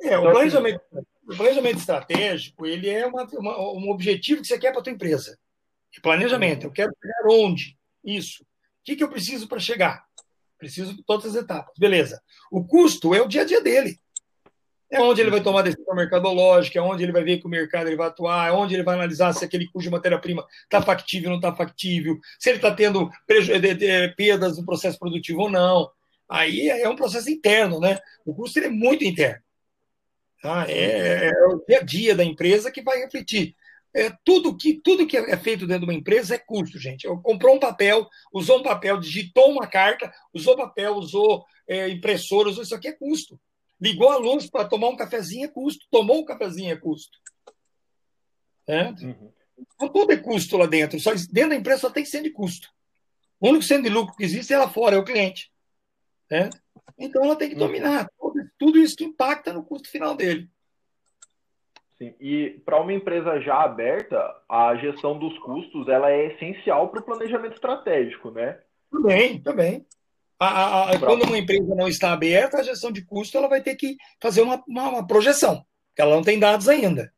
[0.00, 1.06] É, então, o, assim, planejamento, assim...
[1.28, 4.92] o planejamento estratégico ele é uma, uma, um objetivo que você quer para a tua
[4.92, 5.38] empresa.
[6.02, 7.76] Planejamento, eu quero chegar onde?
[8.04, 8.44] Isso.
[8.44, 8.46] O
[8.84, 10.04] que, que eu preciso para chegar?
[10.58, 11.74] Preciso de todas as etapas.
[11.76, 12.22] Beleza.
[12.50, 13.98] O custo é o dia a dia dele.
[14.92, 17.86] É onde ele vai tomar decisão mercadológica, é onde ele vai ver que o mercado
[17.86, 21.30] ele vai atuar, é onde ele vai analisar se aquele custo de matéria-prima está factível
[21.30, 23.10] ou não está factível, se ele está tendo
[24.14, 25.90] perdas no processo produtivo ou não.
[26.28, 27.98] Aí é um processo interno, né?
[28.24, 29.42] O custo é muito interno.
[30.42, 30.66] Tá?
[30.68, 33.56] É, é, o dia a dia da empresa que vai refletir
[33.94, 37.06] é, tudo que tudo que é feito dentro de uma empresa é custo, gente.
[37.22, 42.62] Comprou um papel, usou um papel, digitou uma carta, usou papel, usou é, impressora, usou
[42.62, 43.38] isso aqui é custo.
[43.82, 47.18] Ligou a luz para tomar um cafezinho é custo, tomou um cafezinho é custo.
[48.64, 48.84] É?
[48.90, 49.32] Uhum.
[49.58, 51.00] Então, tudo é custo lá dentro.
[51.00, 52.68] Só dentro da empresa só tem sendo de custo.
[53.40, 55.50] O único sendo de lucro que existe é lá fora, é o cliente.
[56.30, 56.48] É?
[56.96, 57.66] Então ela tem que uhum.
[57.66, 60.48] dominar tudo, tudo isso que impacta no custo final dele.
[61.98, 62.14] Sim.
[62.20, 64.16] E para uma empresa já aberta,
[64.48, 68.60] a gestão dos custos ela é essencial para o planejamento estratégico, né?
[68.92, 69.86] Também, também.
[70.42, 73.62] A, a, a, quando uma empresa não está aberta, a gestão de custo ela vai
[73.62, 77.12] ter que fazer uma, uma, uma projeção, porque ela não tem dados ainda.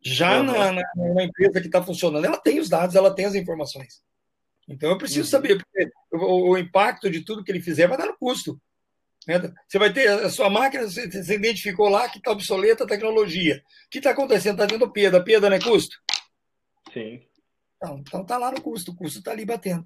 [0.00, 0.44] Já uhum.
[0.44, 4.00] na, na, na, empresa que está funcionando, ela tem os dados, ela tem as informações.
[4.68, 5.30] Então eu preciso uhum.
[5.30, 8.60] saber, porque o, o, impacto de tudo que ele fizer vai dar no custo.
[9.26, 9.40] Né?
[9.66, 13.60] Você vai ter a sua máquina, você, você identificou lá que está obsoleta a tecnologia.
[13.86, 14.62] O que está acontecendo?
[14.62, 15.22] Está tendo perda.
[15.22, 15.96] Perda não é custo?
[16.92, 17.22] Sim.
[18.00, 19.84] Então está lá no custo, o custo está ali batendo.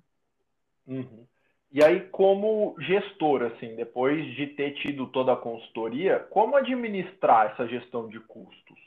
[0.86, 1.26] Uhum.
[1.72, 7.66] E aí, como gestor, assim, depois de ter tido toda a consultoria, como administrar essa
[7.66, 8.78] gestão de custos?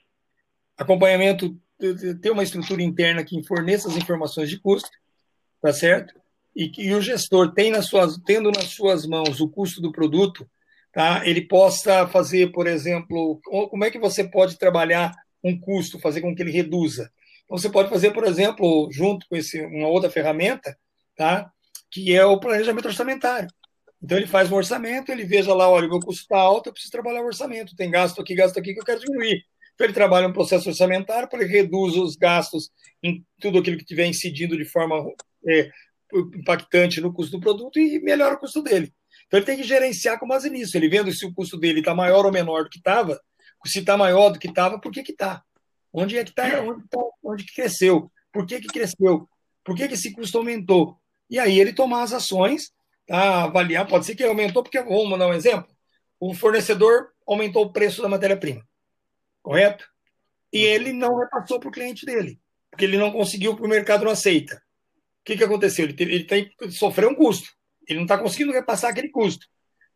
[0.78, 1.56] Acompanhamento,
[2.22, 4.89] ter uma estrutura interna que forneça as informações de custo,
[5.62, 6.13] tá certo?
[6.56, 10.50] E que o gestor tem nas suas, tendo nas suas mãos o custo do produto,
[10.92, 11.22] tá?
[11.28, 15.13] Ele possa fazer, por exemplo, como é que você pode trabalhar
[15.44, 17.12] um custo, fazer com que ele reduza?
[17.44, 20.78] Então, você pode fazer, por exemplo, junto com esse, uma outra ferramenta,
[21.15, 21.52] tá?
[21.91, 23.49] Que é o planejamento orçamentário.
[24.02, 26.73] Então ele faz um orçamento, ele veja lá, olha, o meu custo está alto, eu
[26.73, 29.43] preciso trabalhar o orçamento, tem gasto aqui, gasto aqui que eu quero diminuir.
[29.73, 32.69] Então ele trabalha um processo orçamentário para ele reduz os gastos
[33.04, 34.95] em tudo aquilo que estiver incidindo de forma
[35.47, 35.69] é,
[36.13, 38.93] impactante no custo do produto e melhora o custo dele.
[39.28, 41.93] Então ele tem que gerenciar com base nisso, ele vendo se o custo dele está
[41.93, 43.19] maior ou menor do que estava,
[43.65, 45.43] se está maior do que estava, por que está?
[45.91, 46.62] Onde é que está?
[46.62, 48.12] Onde, tá, onde que cresceu?
[48.32, 49.28] Por que que cresceu?
[49.63, 50.98] Por que que esse custo aumentou?
[51.30, 52.72] E aí ele tomar as ações,
[53.06, 53.44] tá?
[53.44, 53.88] avaliar.
[53.88, 55.70] Pode ser que aumentou, porque, vamos dar um exemplo:
[56.20, 58.68] o fornecedor aumentou o preço da matéria-prima,
[59.42, 59.88] correto?
[60.52, 60.72] E uhum.
[60.72, 62.39] ele não repassou para o cliente dele,
[62.72, 64.56] porque ele não conseguiu, porque o mercado não aceita.
[65.22, 65.86] O que, que aconteceu?
[65.86, 67.50] Ele, teve, ele tem, sofreu um custo,
[67.88, 69.46] ele não está conseguindo repassar aquele custo.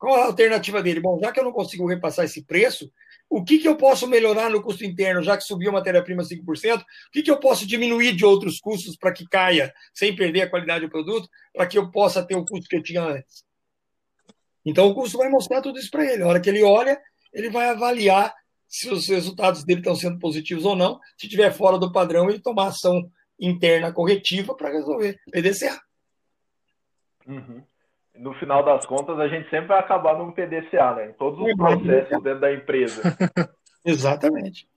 [0.03, 0.99] Qual a alternativa dele?
[0.99, 2.91] Bom, já que eu não consigo repassar esse preço,
[3.29, 6.81] o que, que eu posso melhorar no custo interno, já que subiu a matéria-prima 5%?
[6.81, 10.49] O que, que eu posso diminuir de outros custos para que caia, sem perder a
[10.49, 13.45] qualidade do produto, para que eu possa ter o custo que eu tinha antes?
[14.65, 16.21] Então, o custo vai mostrar tudo isso para ele.
[16.21, 18.35] A hora que ele olha, ele vai avaliar
[18.67, 20.99] se os resultados dele estão sendo positivos ou não.
[21.17, 25.81] Se estiver fora do padrão, ele tomar ação interna corretiva para resolver PDCA.
[27.25, 27.63] Uhum
[28.15, 31.10] no final das contas, a gente sempre vai acabar num PDCA, né?
[31.10, 33.02] Em todos os processos dentro da empresa.
[33.86, 34.67] Exatamente.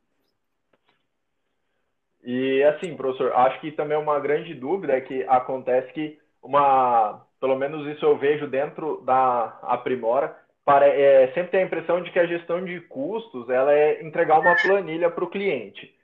[2.24, 7.56] E assim, professor, acho que também uma grande dúvida é que acontece que uma, pelo
[7.56, 12.18] menos isso eu vejo dentro da Aprimora, para, é, sempre tem a impressão de que
[12.18, 15.94] a gestão de custos ela é entregar uma planilha para o cliente.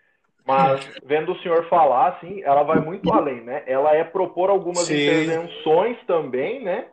[0.47, 3.63] Mas vendo o senhor falar, assim, ela vai muito além, né?
[3.67, 4.95] Ela é propor algumas Sim.
[4.95, 6.87] intervenções também, né?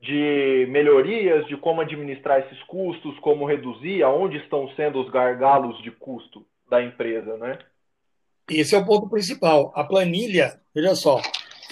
[0.00, 5.90] De melhorias, de como administrar esses custos, como reduzir, aonde estão sendo os gargalos de
[5.90, 7.58] custo da empresa, né?
[8.50, 9.72] Esse é o ponto principal.
[9.74, 11.22] A planilha, veja só,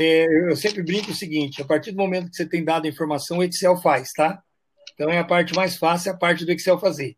[0.00, 2.88] é, eu sempre brinco o seguinte: a partir do momento que você tem dado a
[2.88, 4.42] informação, o Excel faz, tá?
[4.94, 7.16] Então é a parte mais fácil, é a parte do Excel fazer.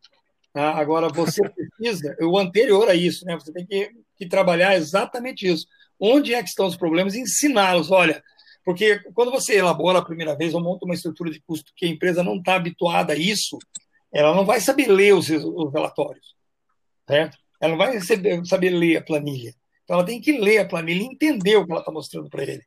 [0.53, 0.71] Tá?
[0.71, 1.41] Agora, você
[1.77, 3.35] precisa, o anterior a isso, né?
[3.35, 5.67] Você tem que, que trabalhar exatamente isso.
[5.99, 7.15] Onde é que estão os problemas?
[7.15, 7.91] Ensiná-los.
[7.91, 8.23] Olha,
[8.65, 11.89] porque quando você elabora a primeira vez ou monta uma estrutura de custo que a
[11.89, 13.59] empresa não está habituada a isso,
[14.11, 16.35] ela não vai saber ler os, os relatórios.
[17.07, 17.37] Certo?
[17.61, 19.53] Ela não vai receber, saber ler a planilha.
[19.83, 22.41] Então, ela tem que ler a planilha e entender o que ela está mostrando para
[22.41, 22.63] ele.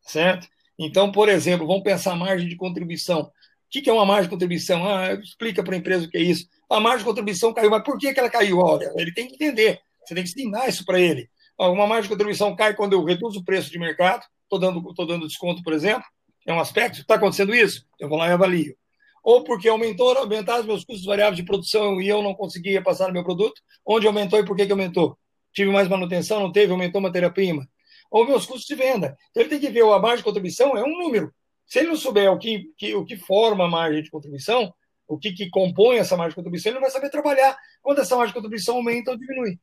[0.00, 0.48] Certo?
[0.78, 3.20] Então, por exemplo, vamos pensar a margem de contribuição.
[3.20, 3.30] O
[3.70, 4.88] que é uma margem de contribuição?
[4.88, 6.48] Ah, explica para a empresa o que é isso.
[6.70, 8.58] A margem de contribuição caiu, mas por que, ela caiu?
[8.60, 9.78] Olha, ele tem que entender.
[10.06, 11.28] Você tem que ensinar isso para ele.
[11.58, 15.04] Uma margem de contribuição cai quando eu reduzo o preço de mercado, estou dando, tô
[15.04, 16.04] dando desconto, por exemplo,
[16.46, 18.74] é um aspecto, está acontecendo isso, eu vou lá e avalio.
[19.22, 23.10] Ou porque aumentou, aumentaram os meus custos variáveis de produção e eu não conseguia passar
[23.10, 25.18] o meu produto, onde aumentou e por que, que aumentou?
[25.52, 27.68] Tive mais manutenção, não teve, aumentou matéria-prima.
[28.10, 29.16] Ou meus custos de venda.
[29.30, 31.32] Então ele tem que ver a margem de contribuição, é um número.
[31.66, 34.72] Se ele não souber o que, que o que forma a margem de contribuição,
[35.06, 38.16] o que, que compõe essa margem de contribuição, ele não vai saber trabalhar quando essa
[38.16, 39.58] margem de contribuição aumenta ou diminui.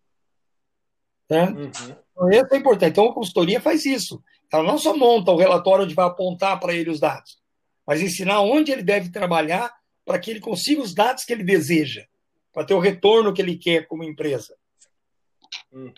[1.28, 1.46] Tá?
[1.50, 1.72] Uhum.
[2.12, 2.92] Então, isso é importante.
[2.92, 4.22] Então, a consultoria faz isso.
[4.52, 7.38] Ela não só monta o relatório onde vai apontar para ele os dados,
[7.86, 9.72] mas ensinar onde ele deve trabalhar
[10.06, 12.06] para que ele consiga os dados que ele deseja,
[12.54, 14.56] para ter o retorno que ele quer como empresa.
[15.72, 15.94] Uhum.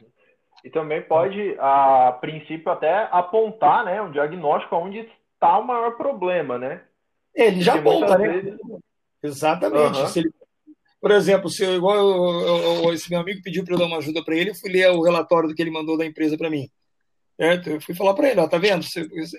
[0.63, 6.57] E também pode, a princípio, até apontar né, um diagnóstico onde está o maior problema,
[6.57, 6.81] né?
[7.33, 8.27] Ele já aponta, né?
[8.27, 8.59] Vezes...
[9.21, 9.99] Exatamente.
[9.99, 10.11] Uhum.
[10.15, 10.31] Ele...
[10.99, 13.97] Por exemplo, se eu, igual eu, eu, esse meu amigo pediu para eu dar uma
[13.97, 16.49] ajuda para ele, eu fui ler o relatório do que ele mandou da empresa para
[16.49, 16.69] mim.
[17.37, 17.69] Certo?
[17.69, 18.85] Eu fui falar para ele, ó, tá vendo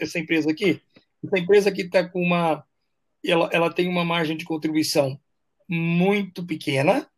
[0.00, 0.80] essa empresa aqui?
[1.24, 2.64] Essa empresa aqui está com uma,
[3.24, 5.20] ela, ela tem uma margem de contribuição
[5.68, 7.08] muito pequena,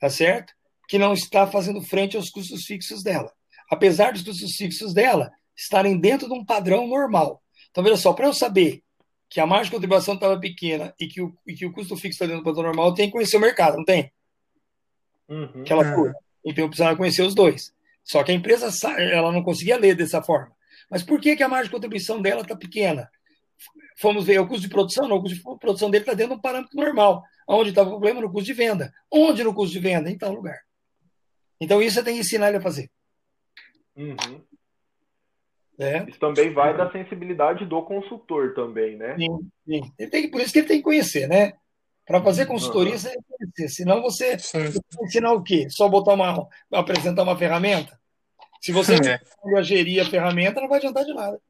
[0.00, 0.52] tá certo?
[0.88, 3.32] Que não está fazendo frente aos custos fixos dela.
[3.70, 7.42] Apesar dos custos fixos dela estarem dentro de um padrão normal.
[7.70, 8.82] Então, veja só, para eu saber
[9.30, 12.16] que a margem de contribuição estava pequena e que, o, e que o custo fixo
[12.16, 14.12] está dentro do padrão normal, eu tenho que conhecer o mercado, não tem?
[15.28, 15.62] Uhum.
[15.62, 16.14] Aquela coisa.
[16.44, 17.72] Então, eu precisava conhecer os dois.
[18.04, 20.54] Só que a empresa ela não conseguia ler dessa forma.
[20.90, 23.10] Mas por que, que a margem de contribuição dela está pequena?
[23.96, 26.38] Fomos ver o custo de produção, não, o custo de produção dele está dentro de
[26.38, 27.22] um parâmetro normal.
[27.48, 28.20] Onde estava o problema?
[28.20, 28.92] No custo de venda.
[29.10, 30.10] Onde no custo de venda?
[30.10, 30.60] Em tal lugar.
[31.60, 32.90] Então, isso você tem que ensinar ele a fazer.
[33.96, 34.44] Uhum.
[35.78, 36.08] É.
[36.08, 39.16] Isso também vai da sensibilidade do consultor também, né?
[39.16, 39.92] Sim, sim.
[39.98, 41.54] Ele tem, por isso que ele tem que conhecer, né?
[42.06, 42.98] Para fazer consultoria, uhum.
[42.98, 43.68] você tem que.
[43.68, 45.68] Senão você, você ensinar o quê?
[45.70, 47.98] Só botar uma, apresentar uma ferramenta?
[48.60, 49.20] Se você é.
[49.44, 51.40] não gerir a ferramenta, não vai adiantar de nada.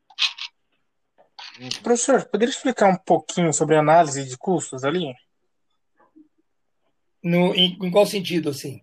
[1.83, 5.15] Professor, poderia explicar um pouquinho sobre análise de custos ali?
[7.23, 8.83] No, em, em qual sentido, assim?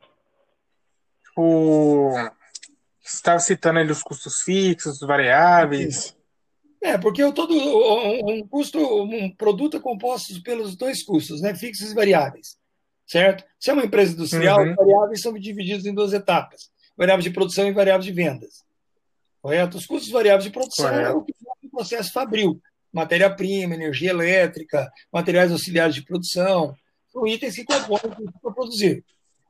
[1.35, 2.11] O...
[3.01, 6.15] Você estava citando ali os custos fixos, variáveis.
[6.81, 11.91] É, porque eu todo um custo, um produto é composto pelos dois custos, né, fixos
[11.91, 12.57] e variáveis,
[13.05, 13.43] certo?
[13.59, 14.73] Se é uma empresa industrial, uhum.
[14.73, 18.65] variáveis são divididos em duas etapas: variáveis de produção e variáveis de vendas.
[19.41, 19.77] Correto?
[19.77, 21.07] Os custos variáveis de produção Correto.
[21.07, 22.59] é o que o processo fabril,
[22.91, 26.75] matéria-prima, energia elétrica, materiais auxiliares de produção,
[27.11, 29.03] são itens que compõem para produzir.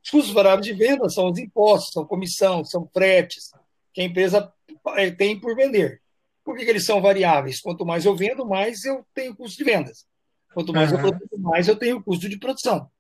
[0.04, 3.52] Os custos variáveis de venda são os impostos, são comissão, são fretes
[3.94, 4.52] que a empresa
[4.98, 6.02] eh, tem por vender.
[6.52, 7.62] Por que, que eles são variáveis?
[7.62, 10.06] Quanto mais eu vendo, mais eu tenho custo de vendas.
[10.54, 10.98] Quanto mais uhum.
[10.98, 12.92] eu produzo, mais eu tenho custo de produção.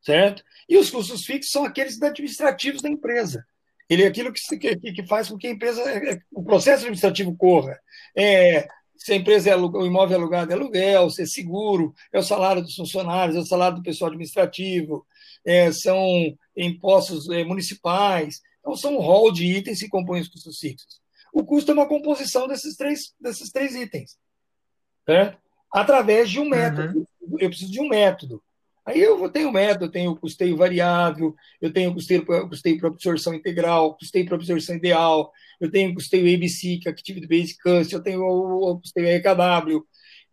[0.00, 0.42] Certo?
[0.66, 3.44] E os custos fixos são aqueles administrativos da empresa.
[3.90, 6.84] Ele é aquilo que, que, que faz com que a empresa, eh, eh, o processo
[6.84, 7.78] administrativo corra.
[8.16, 8.66] É,
[8.96, 12.22] se a empresa é o imóvel é alugado é aluguel, se é seguro, é o
[12.22, 15.06] salário dos funcionários, é o salário do pessoal administrativo,
[15.44, 16.00] é, são
[16.56, 18.40] impostos é, municipais.
[18.60, 21.06] Então, são um rol de itens que compõem os custos fixos.
[21.32, 24.16] O custo é uma composição desses três, desses três itens,
[25.72, 27.06] através de um método.
[27.20, 27.36] Uhum.
[27.38, 28.42] Eu preciso de um método.
[28.88, 33.94] Aí eu tenho método, eu tenho custeio variável, eu tenho custeio, custeio para absorção integral,
[33.98, 38.22] custeio para absorção ideal, eu tenho custeio ABC, que é Activity Based Cost, eu tenho
[38.22, 39.84] o custeio RKW.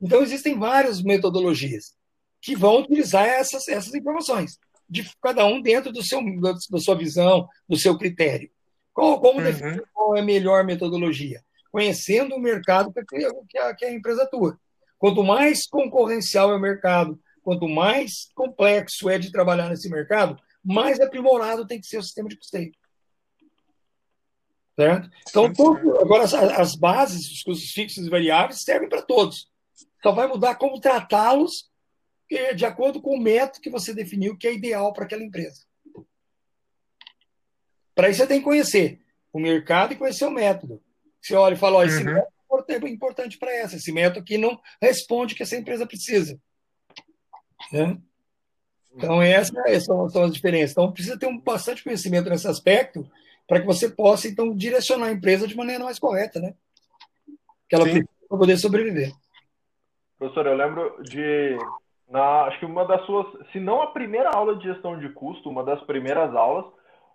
[0.02, 1.96] Então, existem várias metodologias
[2.42, 4.58] que vão utilizar essas, essas informações,
[4.90, 8.50] de cada um dentro do seu, da sua visão, do seu critério.
[8.96, 9.46] Qual, como uhum.
[9.46, 11.44] definir qual é a melhor metodologia?
[11.70, 14.58] Conhecendo o mercado que a, que a empresa atua.
[14.98, 21.02] Quanto mais concorrencial é o mercado, quanto mais complexo é de trabalhar nesse mercado, mais
[21.02, 22.72] aprimorado tem que ser o sistema de custeio.
[24.78, 25.10] Certo?
[25.30, 29.50] Então, todo, agora, as, as, bases, os custos fixos e variáveis servem para todos.
[30.02, 31.70] Só vai mudar como tratá-los
[32.56, 35.65] de acordo com o método que você definiu que é ideal para aquela empresa.
[37.96, 40.82] Para isso, você tem que conhecer o mercado e conhecer o método.
[41.22, 42.14] Você olha e fala: ó, esse uhum.
[42.14, 46.40] método é importante para essa, esse método aqui não responde o que essa empresa precisa.
[47.72, 47.98] Né?
[48.96, 50.72] Então, essas são, são, as diferenças.
[50.72, 53.10] Então, precisa ter um bastante conhecimento nesse aspecto
[53.48, 56.54] para que você possa, então, direcionar a empresa de maneira mais correta, né?
[57.70, 57.92] Que ela Sim.
[57.92, 59.12] precisa para poder sobreviver.
[60.18, 61.58] Professor, eu lembro de,
[62.10, 65.50] na, acho que uma das suas, se não a primeira aula de gestão de custo,
[65.50, 66.66] uma das primeiras aulas,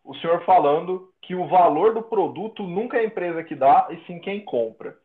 [0.05, 4.05] o senhor falando que o valor do produto nunca é a empresa que dá, e
[4.07, 4.97] sim quem compra.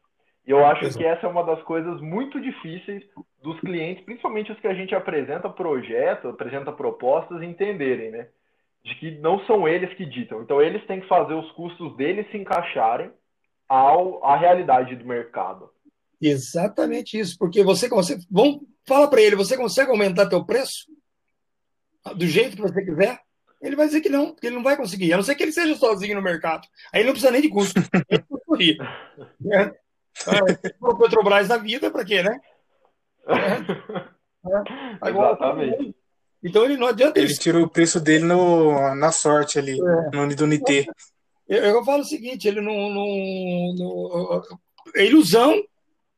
[0.48, 0.98] E eu acho Exato.
[0.98, 3.04] que essa é uma das coisas muito difíceis
[3.42, 8.28] dos clientes, principalmente os que a gente apresenta projeto, apresenta propostas, entenderem, né?
[8.84, 10.42] De que não são eles que ditam.
[10.42, 13.12] Então, eles têm que fazer os custos deles se encaixarem
[13.68, 15.70] ao, à realidade do mercado.
[16.22, 18.24] Exatamente isso, porque você consegue.
[18.30, 20.86] Vamos, fala para ele, você consegue aumentar teu preço
[22.16, 23.25] do jeito que você quiser?
[23.62, 25.52] Ele vai dizer que não, que ele não vai conseguir, a não ser que ele
[25.52, 26.68] seja sozinho no mercado.
[26.92, 27.80] Aí ele não precisa nem de custo,
[28.10, 28.78] de consultoria.
[29.52, 29.76] É.
[30.80, 32.40] o Petrobras da vida, para quê, né?
[33.28, 34.98] É.
[35.02, 35.96] Agora, Exatamente.
[36.44, 37.20] Então ele não adianta.
[37.20, 40.16] Ele, ele tirou o preço dele no, na sorte ali, é.
[40.16, 40.46] no do.
[41.48, 42.90] Eu, eu, falo o seguinte: ele não.
[42.90, 44.60] não, não
[44.96, 45.64] é ilusão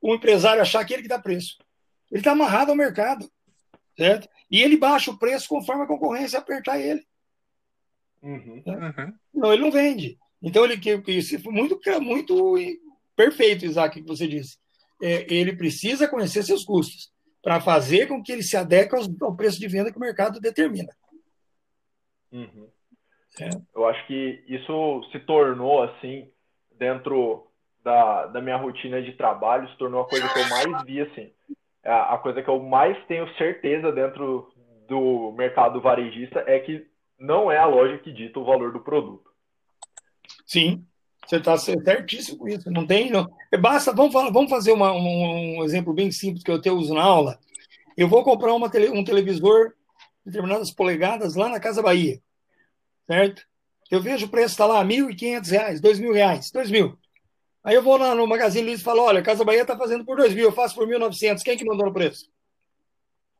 [0.01, 1.57] o empresário achar que ele que dá preço.
[2.11, 3.29] Ele está amarrado ao mercado.
[3.97, 4.29] Certo?
[4.51, 7.05] E ele baixa o preço conforme a concorrência apertar ele.
[8.21, 9.13] Uhum, uhum.
[9.33, 10.17] Não, ele não vende.
[10.41, 12.57] Então, ele que isso foi muito, muito
[13.15, 14.57] perfeito, Isaac, que você disse.
[15.01, 17.11] É, ele precisa conhecer seus custos
[17.41, 20.91] para fazer com que ele se adeque ao preço de venda que o mercado determina.
[22.31, 22.67] Uhum.
[23.39, 23.49] É.
[23.75, 26.29] Eu acho que isso se tornou assim
[26.77, 27.47] dentro
[27.83, 31.31] da, da minha rotina de trabalho, se tornou a coisa que eu mais vi assim,
[31.83, 34.51] a, é a coisa que eu mais tenho certeza dentro
[34.87, 36.85] do mercado varejista é que
[37.19, 39.31] não é a loja que dita o valor do produto.
[40.45, 40.85] Sim,
[41.25, 42.71] você está certíssimo com isso.
[42.71, 43.09] Não tem.
[43.09, 43.29] Não.
[43.59, 46.93] Basta, vamos, falar, vamos fazer uma, um, um, exemplo bem simples que eu te uso
[46.93, 47.39] na aula.
[47.97, 49.69] Eu vou comprar uma tele, um televisor
[50.25, 52.21] de determinadas polegadas lá na Casa Bahia,
[53.05, 53.45] certo?
[53.89, 56.97] Eu vejo o preço está lá, R$ 1.500, R$ 2.000, R$ 2.000.
[57.63, 60.17] Aí eu vou lá no Magazine Luiza e falo, olha, Casa Bahia está fazendo por
[60.17, 61.41] 2.000, eu faço por 1.900.
[61.43, 62.29] Quem que mandou no preço?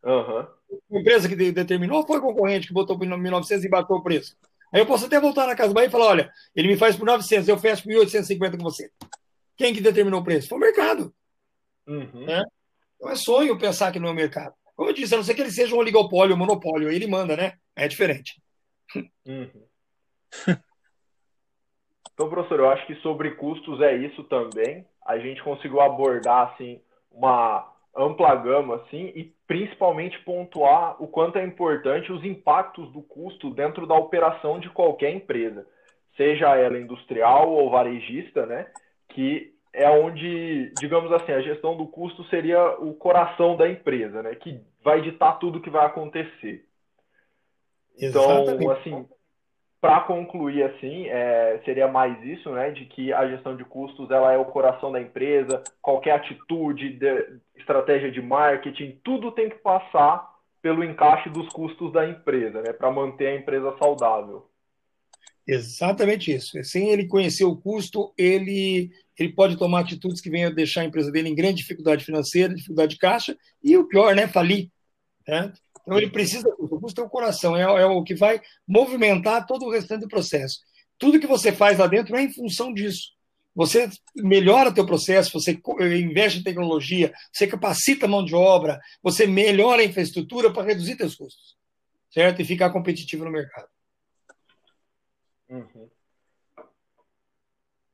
[0.04, 0.48] Uhum.
[0.92, 4.36] A empresa que determinou foi o concorrente que botou por 1.900 e bateu o preço.
[4.74, 7.06] Aí eu posso até voltar na Casa Bahia e falar, olha, ele me faz por
[7.06, 8.92] 900, eu fecho por 1.850 com você.
[9.56, 10.50] Quem que determinou o preço?
[10.50, 11.14] Foi o mercado.
[11.88, 12.26] Uhum.
[12.26, 12.44] Né?
[12.96, 14.54] Então é sonho pensar que não é o mercado.
[14.76, 17.08] Como eu disse, a não ser que ele seja um oligopólio, um monopólio, aí ele
[17.08, 17.54] manda, né?
[17.76, 18.42] É diferente.
[19.26, 19.68] Uhum.
[22.18, 24.84] Então, professor, eu acho que sobre custos é isso também.
[25.06, 31.44] A gente conseguiu abordar assim uma ampla gama assim e principalmente pontuar o quanto é
[31.44, 35.66] importante os impactos do custo dentro da operação de qualquer empresa,
[36.16, 38.68] seja ela industrial ou varejista, né?
[39.10, 44.36] Que é onde, digamos assim, a gestão do custo seria o coração da empresa, né?
[44.36, 46.66] Que vai ditar tudo o que vai acontecer.
[48.00, 48.72] Então, Exatamente.
[48.72, 49.08] assim,
[49.88, 54.34] para concluir assim, é, seria mais isso, né, de que a gestão de custos ela
[54.34, 60.30] é o coração da empresa, qualquer atitude, de, estratégia de marketing, tudo tem que passar
[60.62, 64.50] pelo encaixe dos custos da empresa, né, para manter a empresa saudável.
[65.48, 66.62] Exatamente isso.
[66.66, 71.10] Sem ele conhecer o custo, ele, ele pode tomar atitudes que venham deixar a empresa
[71.10, 74.70] dele em grande dificuldade financeira, dificuldade de caixa, e o pior, né, falir.
[75.26, 75.54] Né?
[75.88, 79.66] Então ele precisa, o custo é o coração, é, é, o que vai movimentar todo
[79.66, 80.60] o restante do processo.
[81.00, 83.14] Tudo que você faz lá dentro é em função disso.
[83.56, 89.26] Você melhora teu processo, você investe em tecnologia, você capacita a mão de obra, você
[89.26, 91.56] melhora a infraestrutura para reduzir seus custos,
[92.12, 92.42] certo?
[92.42, 93.70] E ficar competitivo no mercado.
[95.50, 95.90] Uhum.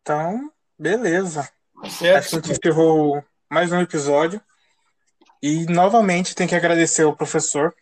[0.02, 1.48] Então, beleza.
[1.92, 2.18] Certo.
[2.18, 4.42] Acho que a gente encerrou mais um episódio.
[5.42, 7.76] E novamente tem que agradecer ao professor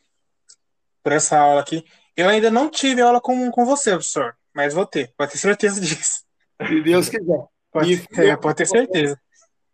[1.03, 1.83] por essa aula aqui.
[2.15, 5.79] Eu ainda não tive aula com, com você, professor, mas vou ter, pode ter certeza
[5.81, 6.23] disso.
[6.67, 7.45] Se Deus quiser.
[7.71, 9.19] Pode, é, pode ter certeza.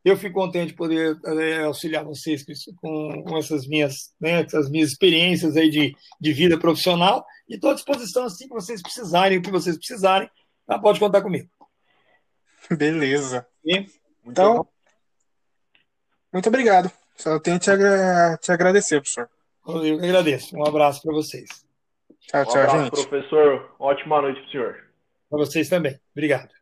[0.06, 2.46] Eu fico contente de poder é, auxiliar vocês
[2.78, 7.72] com, com, essas minhas, né, essas minhas experiências aí de, de vida profissional e estou
[7.72, 10.30] à disposição assim que vocês precisarem, o que vocês precisarem,
[10.66, 10.80] tá?
[10.80, 11.50] pode contar comigo.
[12.72, 13.46] Beleza.
[13.66, 13.86] E,
[14.26, 14.66] então,
[16.32, 16.92] muito obrigado.
[17.18, 19.30] Só tenho te, agra te agradecer, professor.
[19.68, 20.56] Eu agradeço.
[20.58, 21.50] Um abraço para vocês.
[22.22, 23.08] Tchau, tchau, um abraço, gente.
[23.08, 23.76] professor.
[23.80, 24.84] Ótima noite para o senhor.
[25.30, 26.00] Para vocês também.
[26.14, 26.57] Obrigado.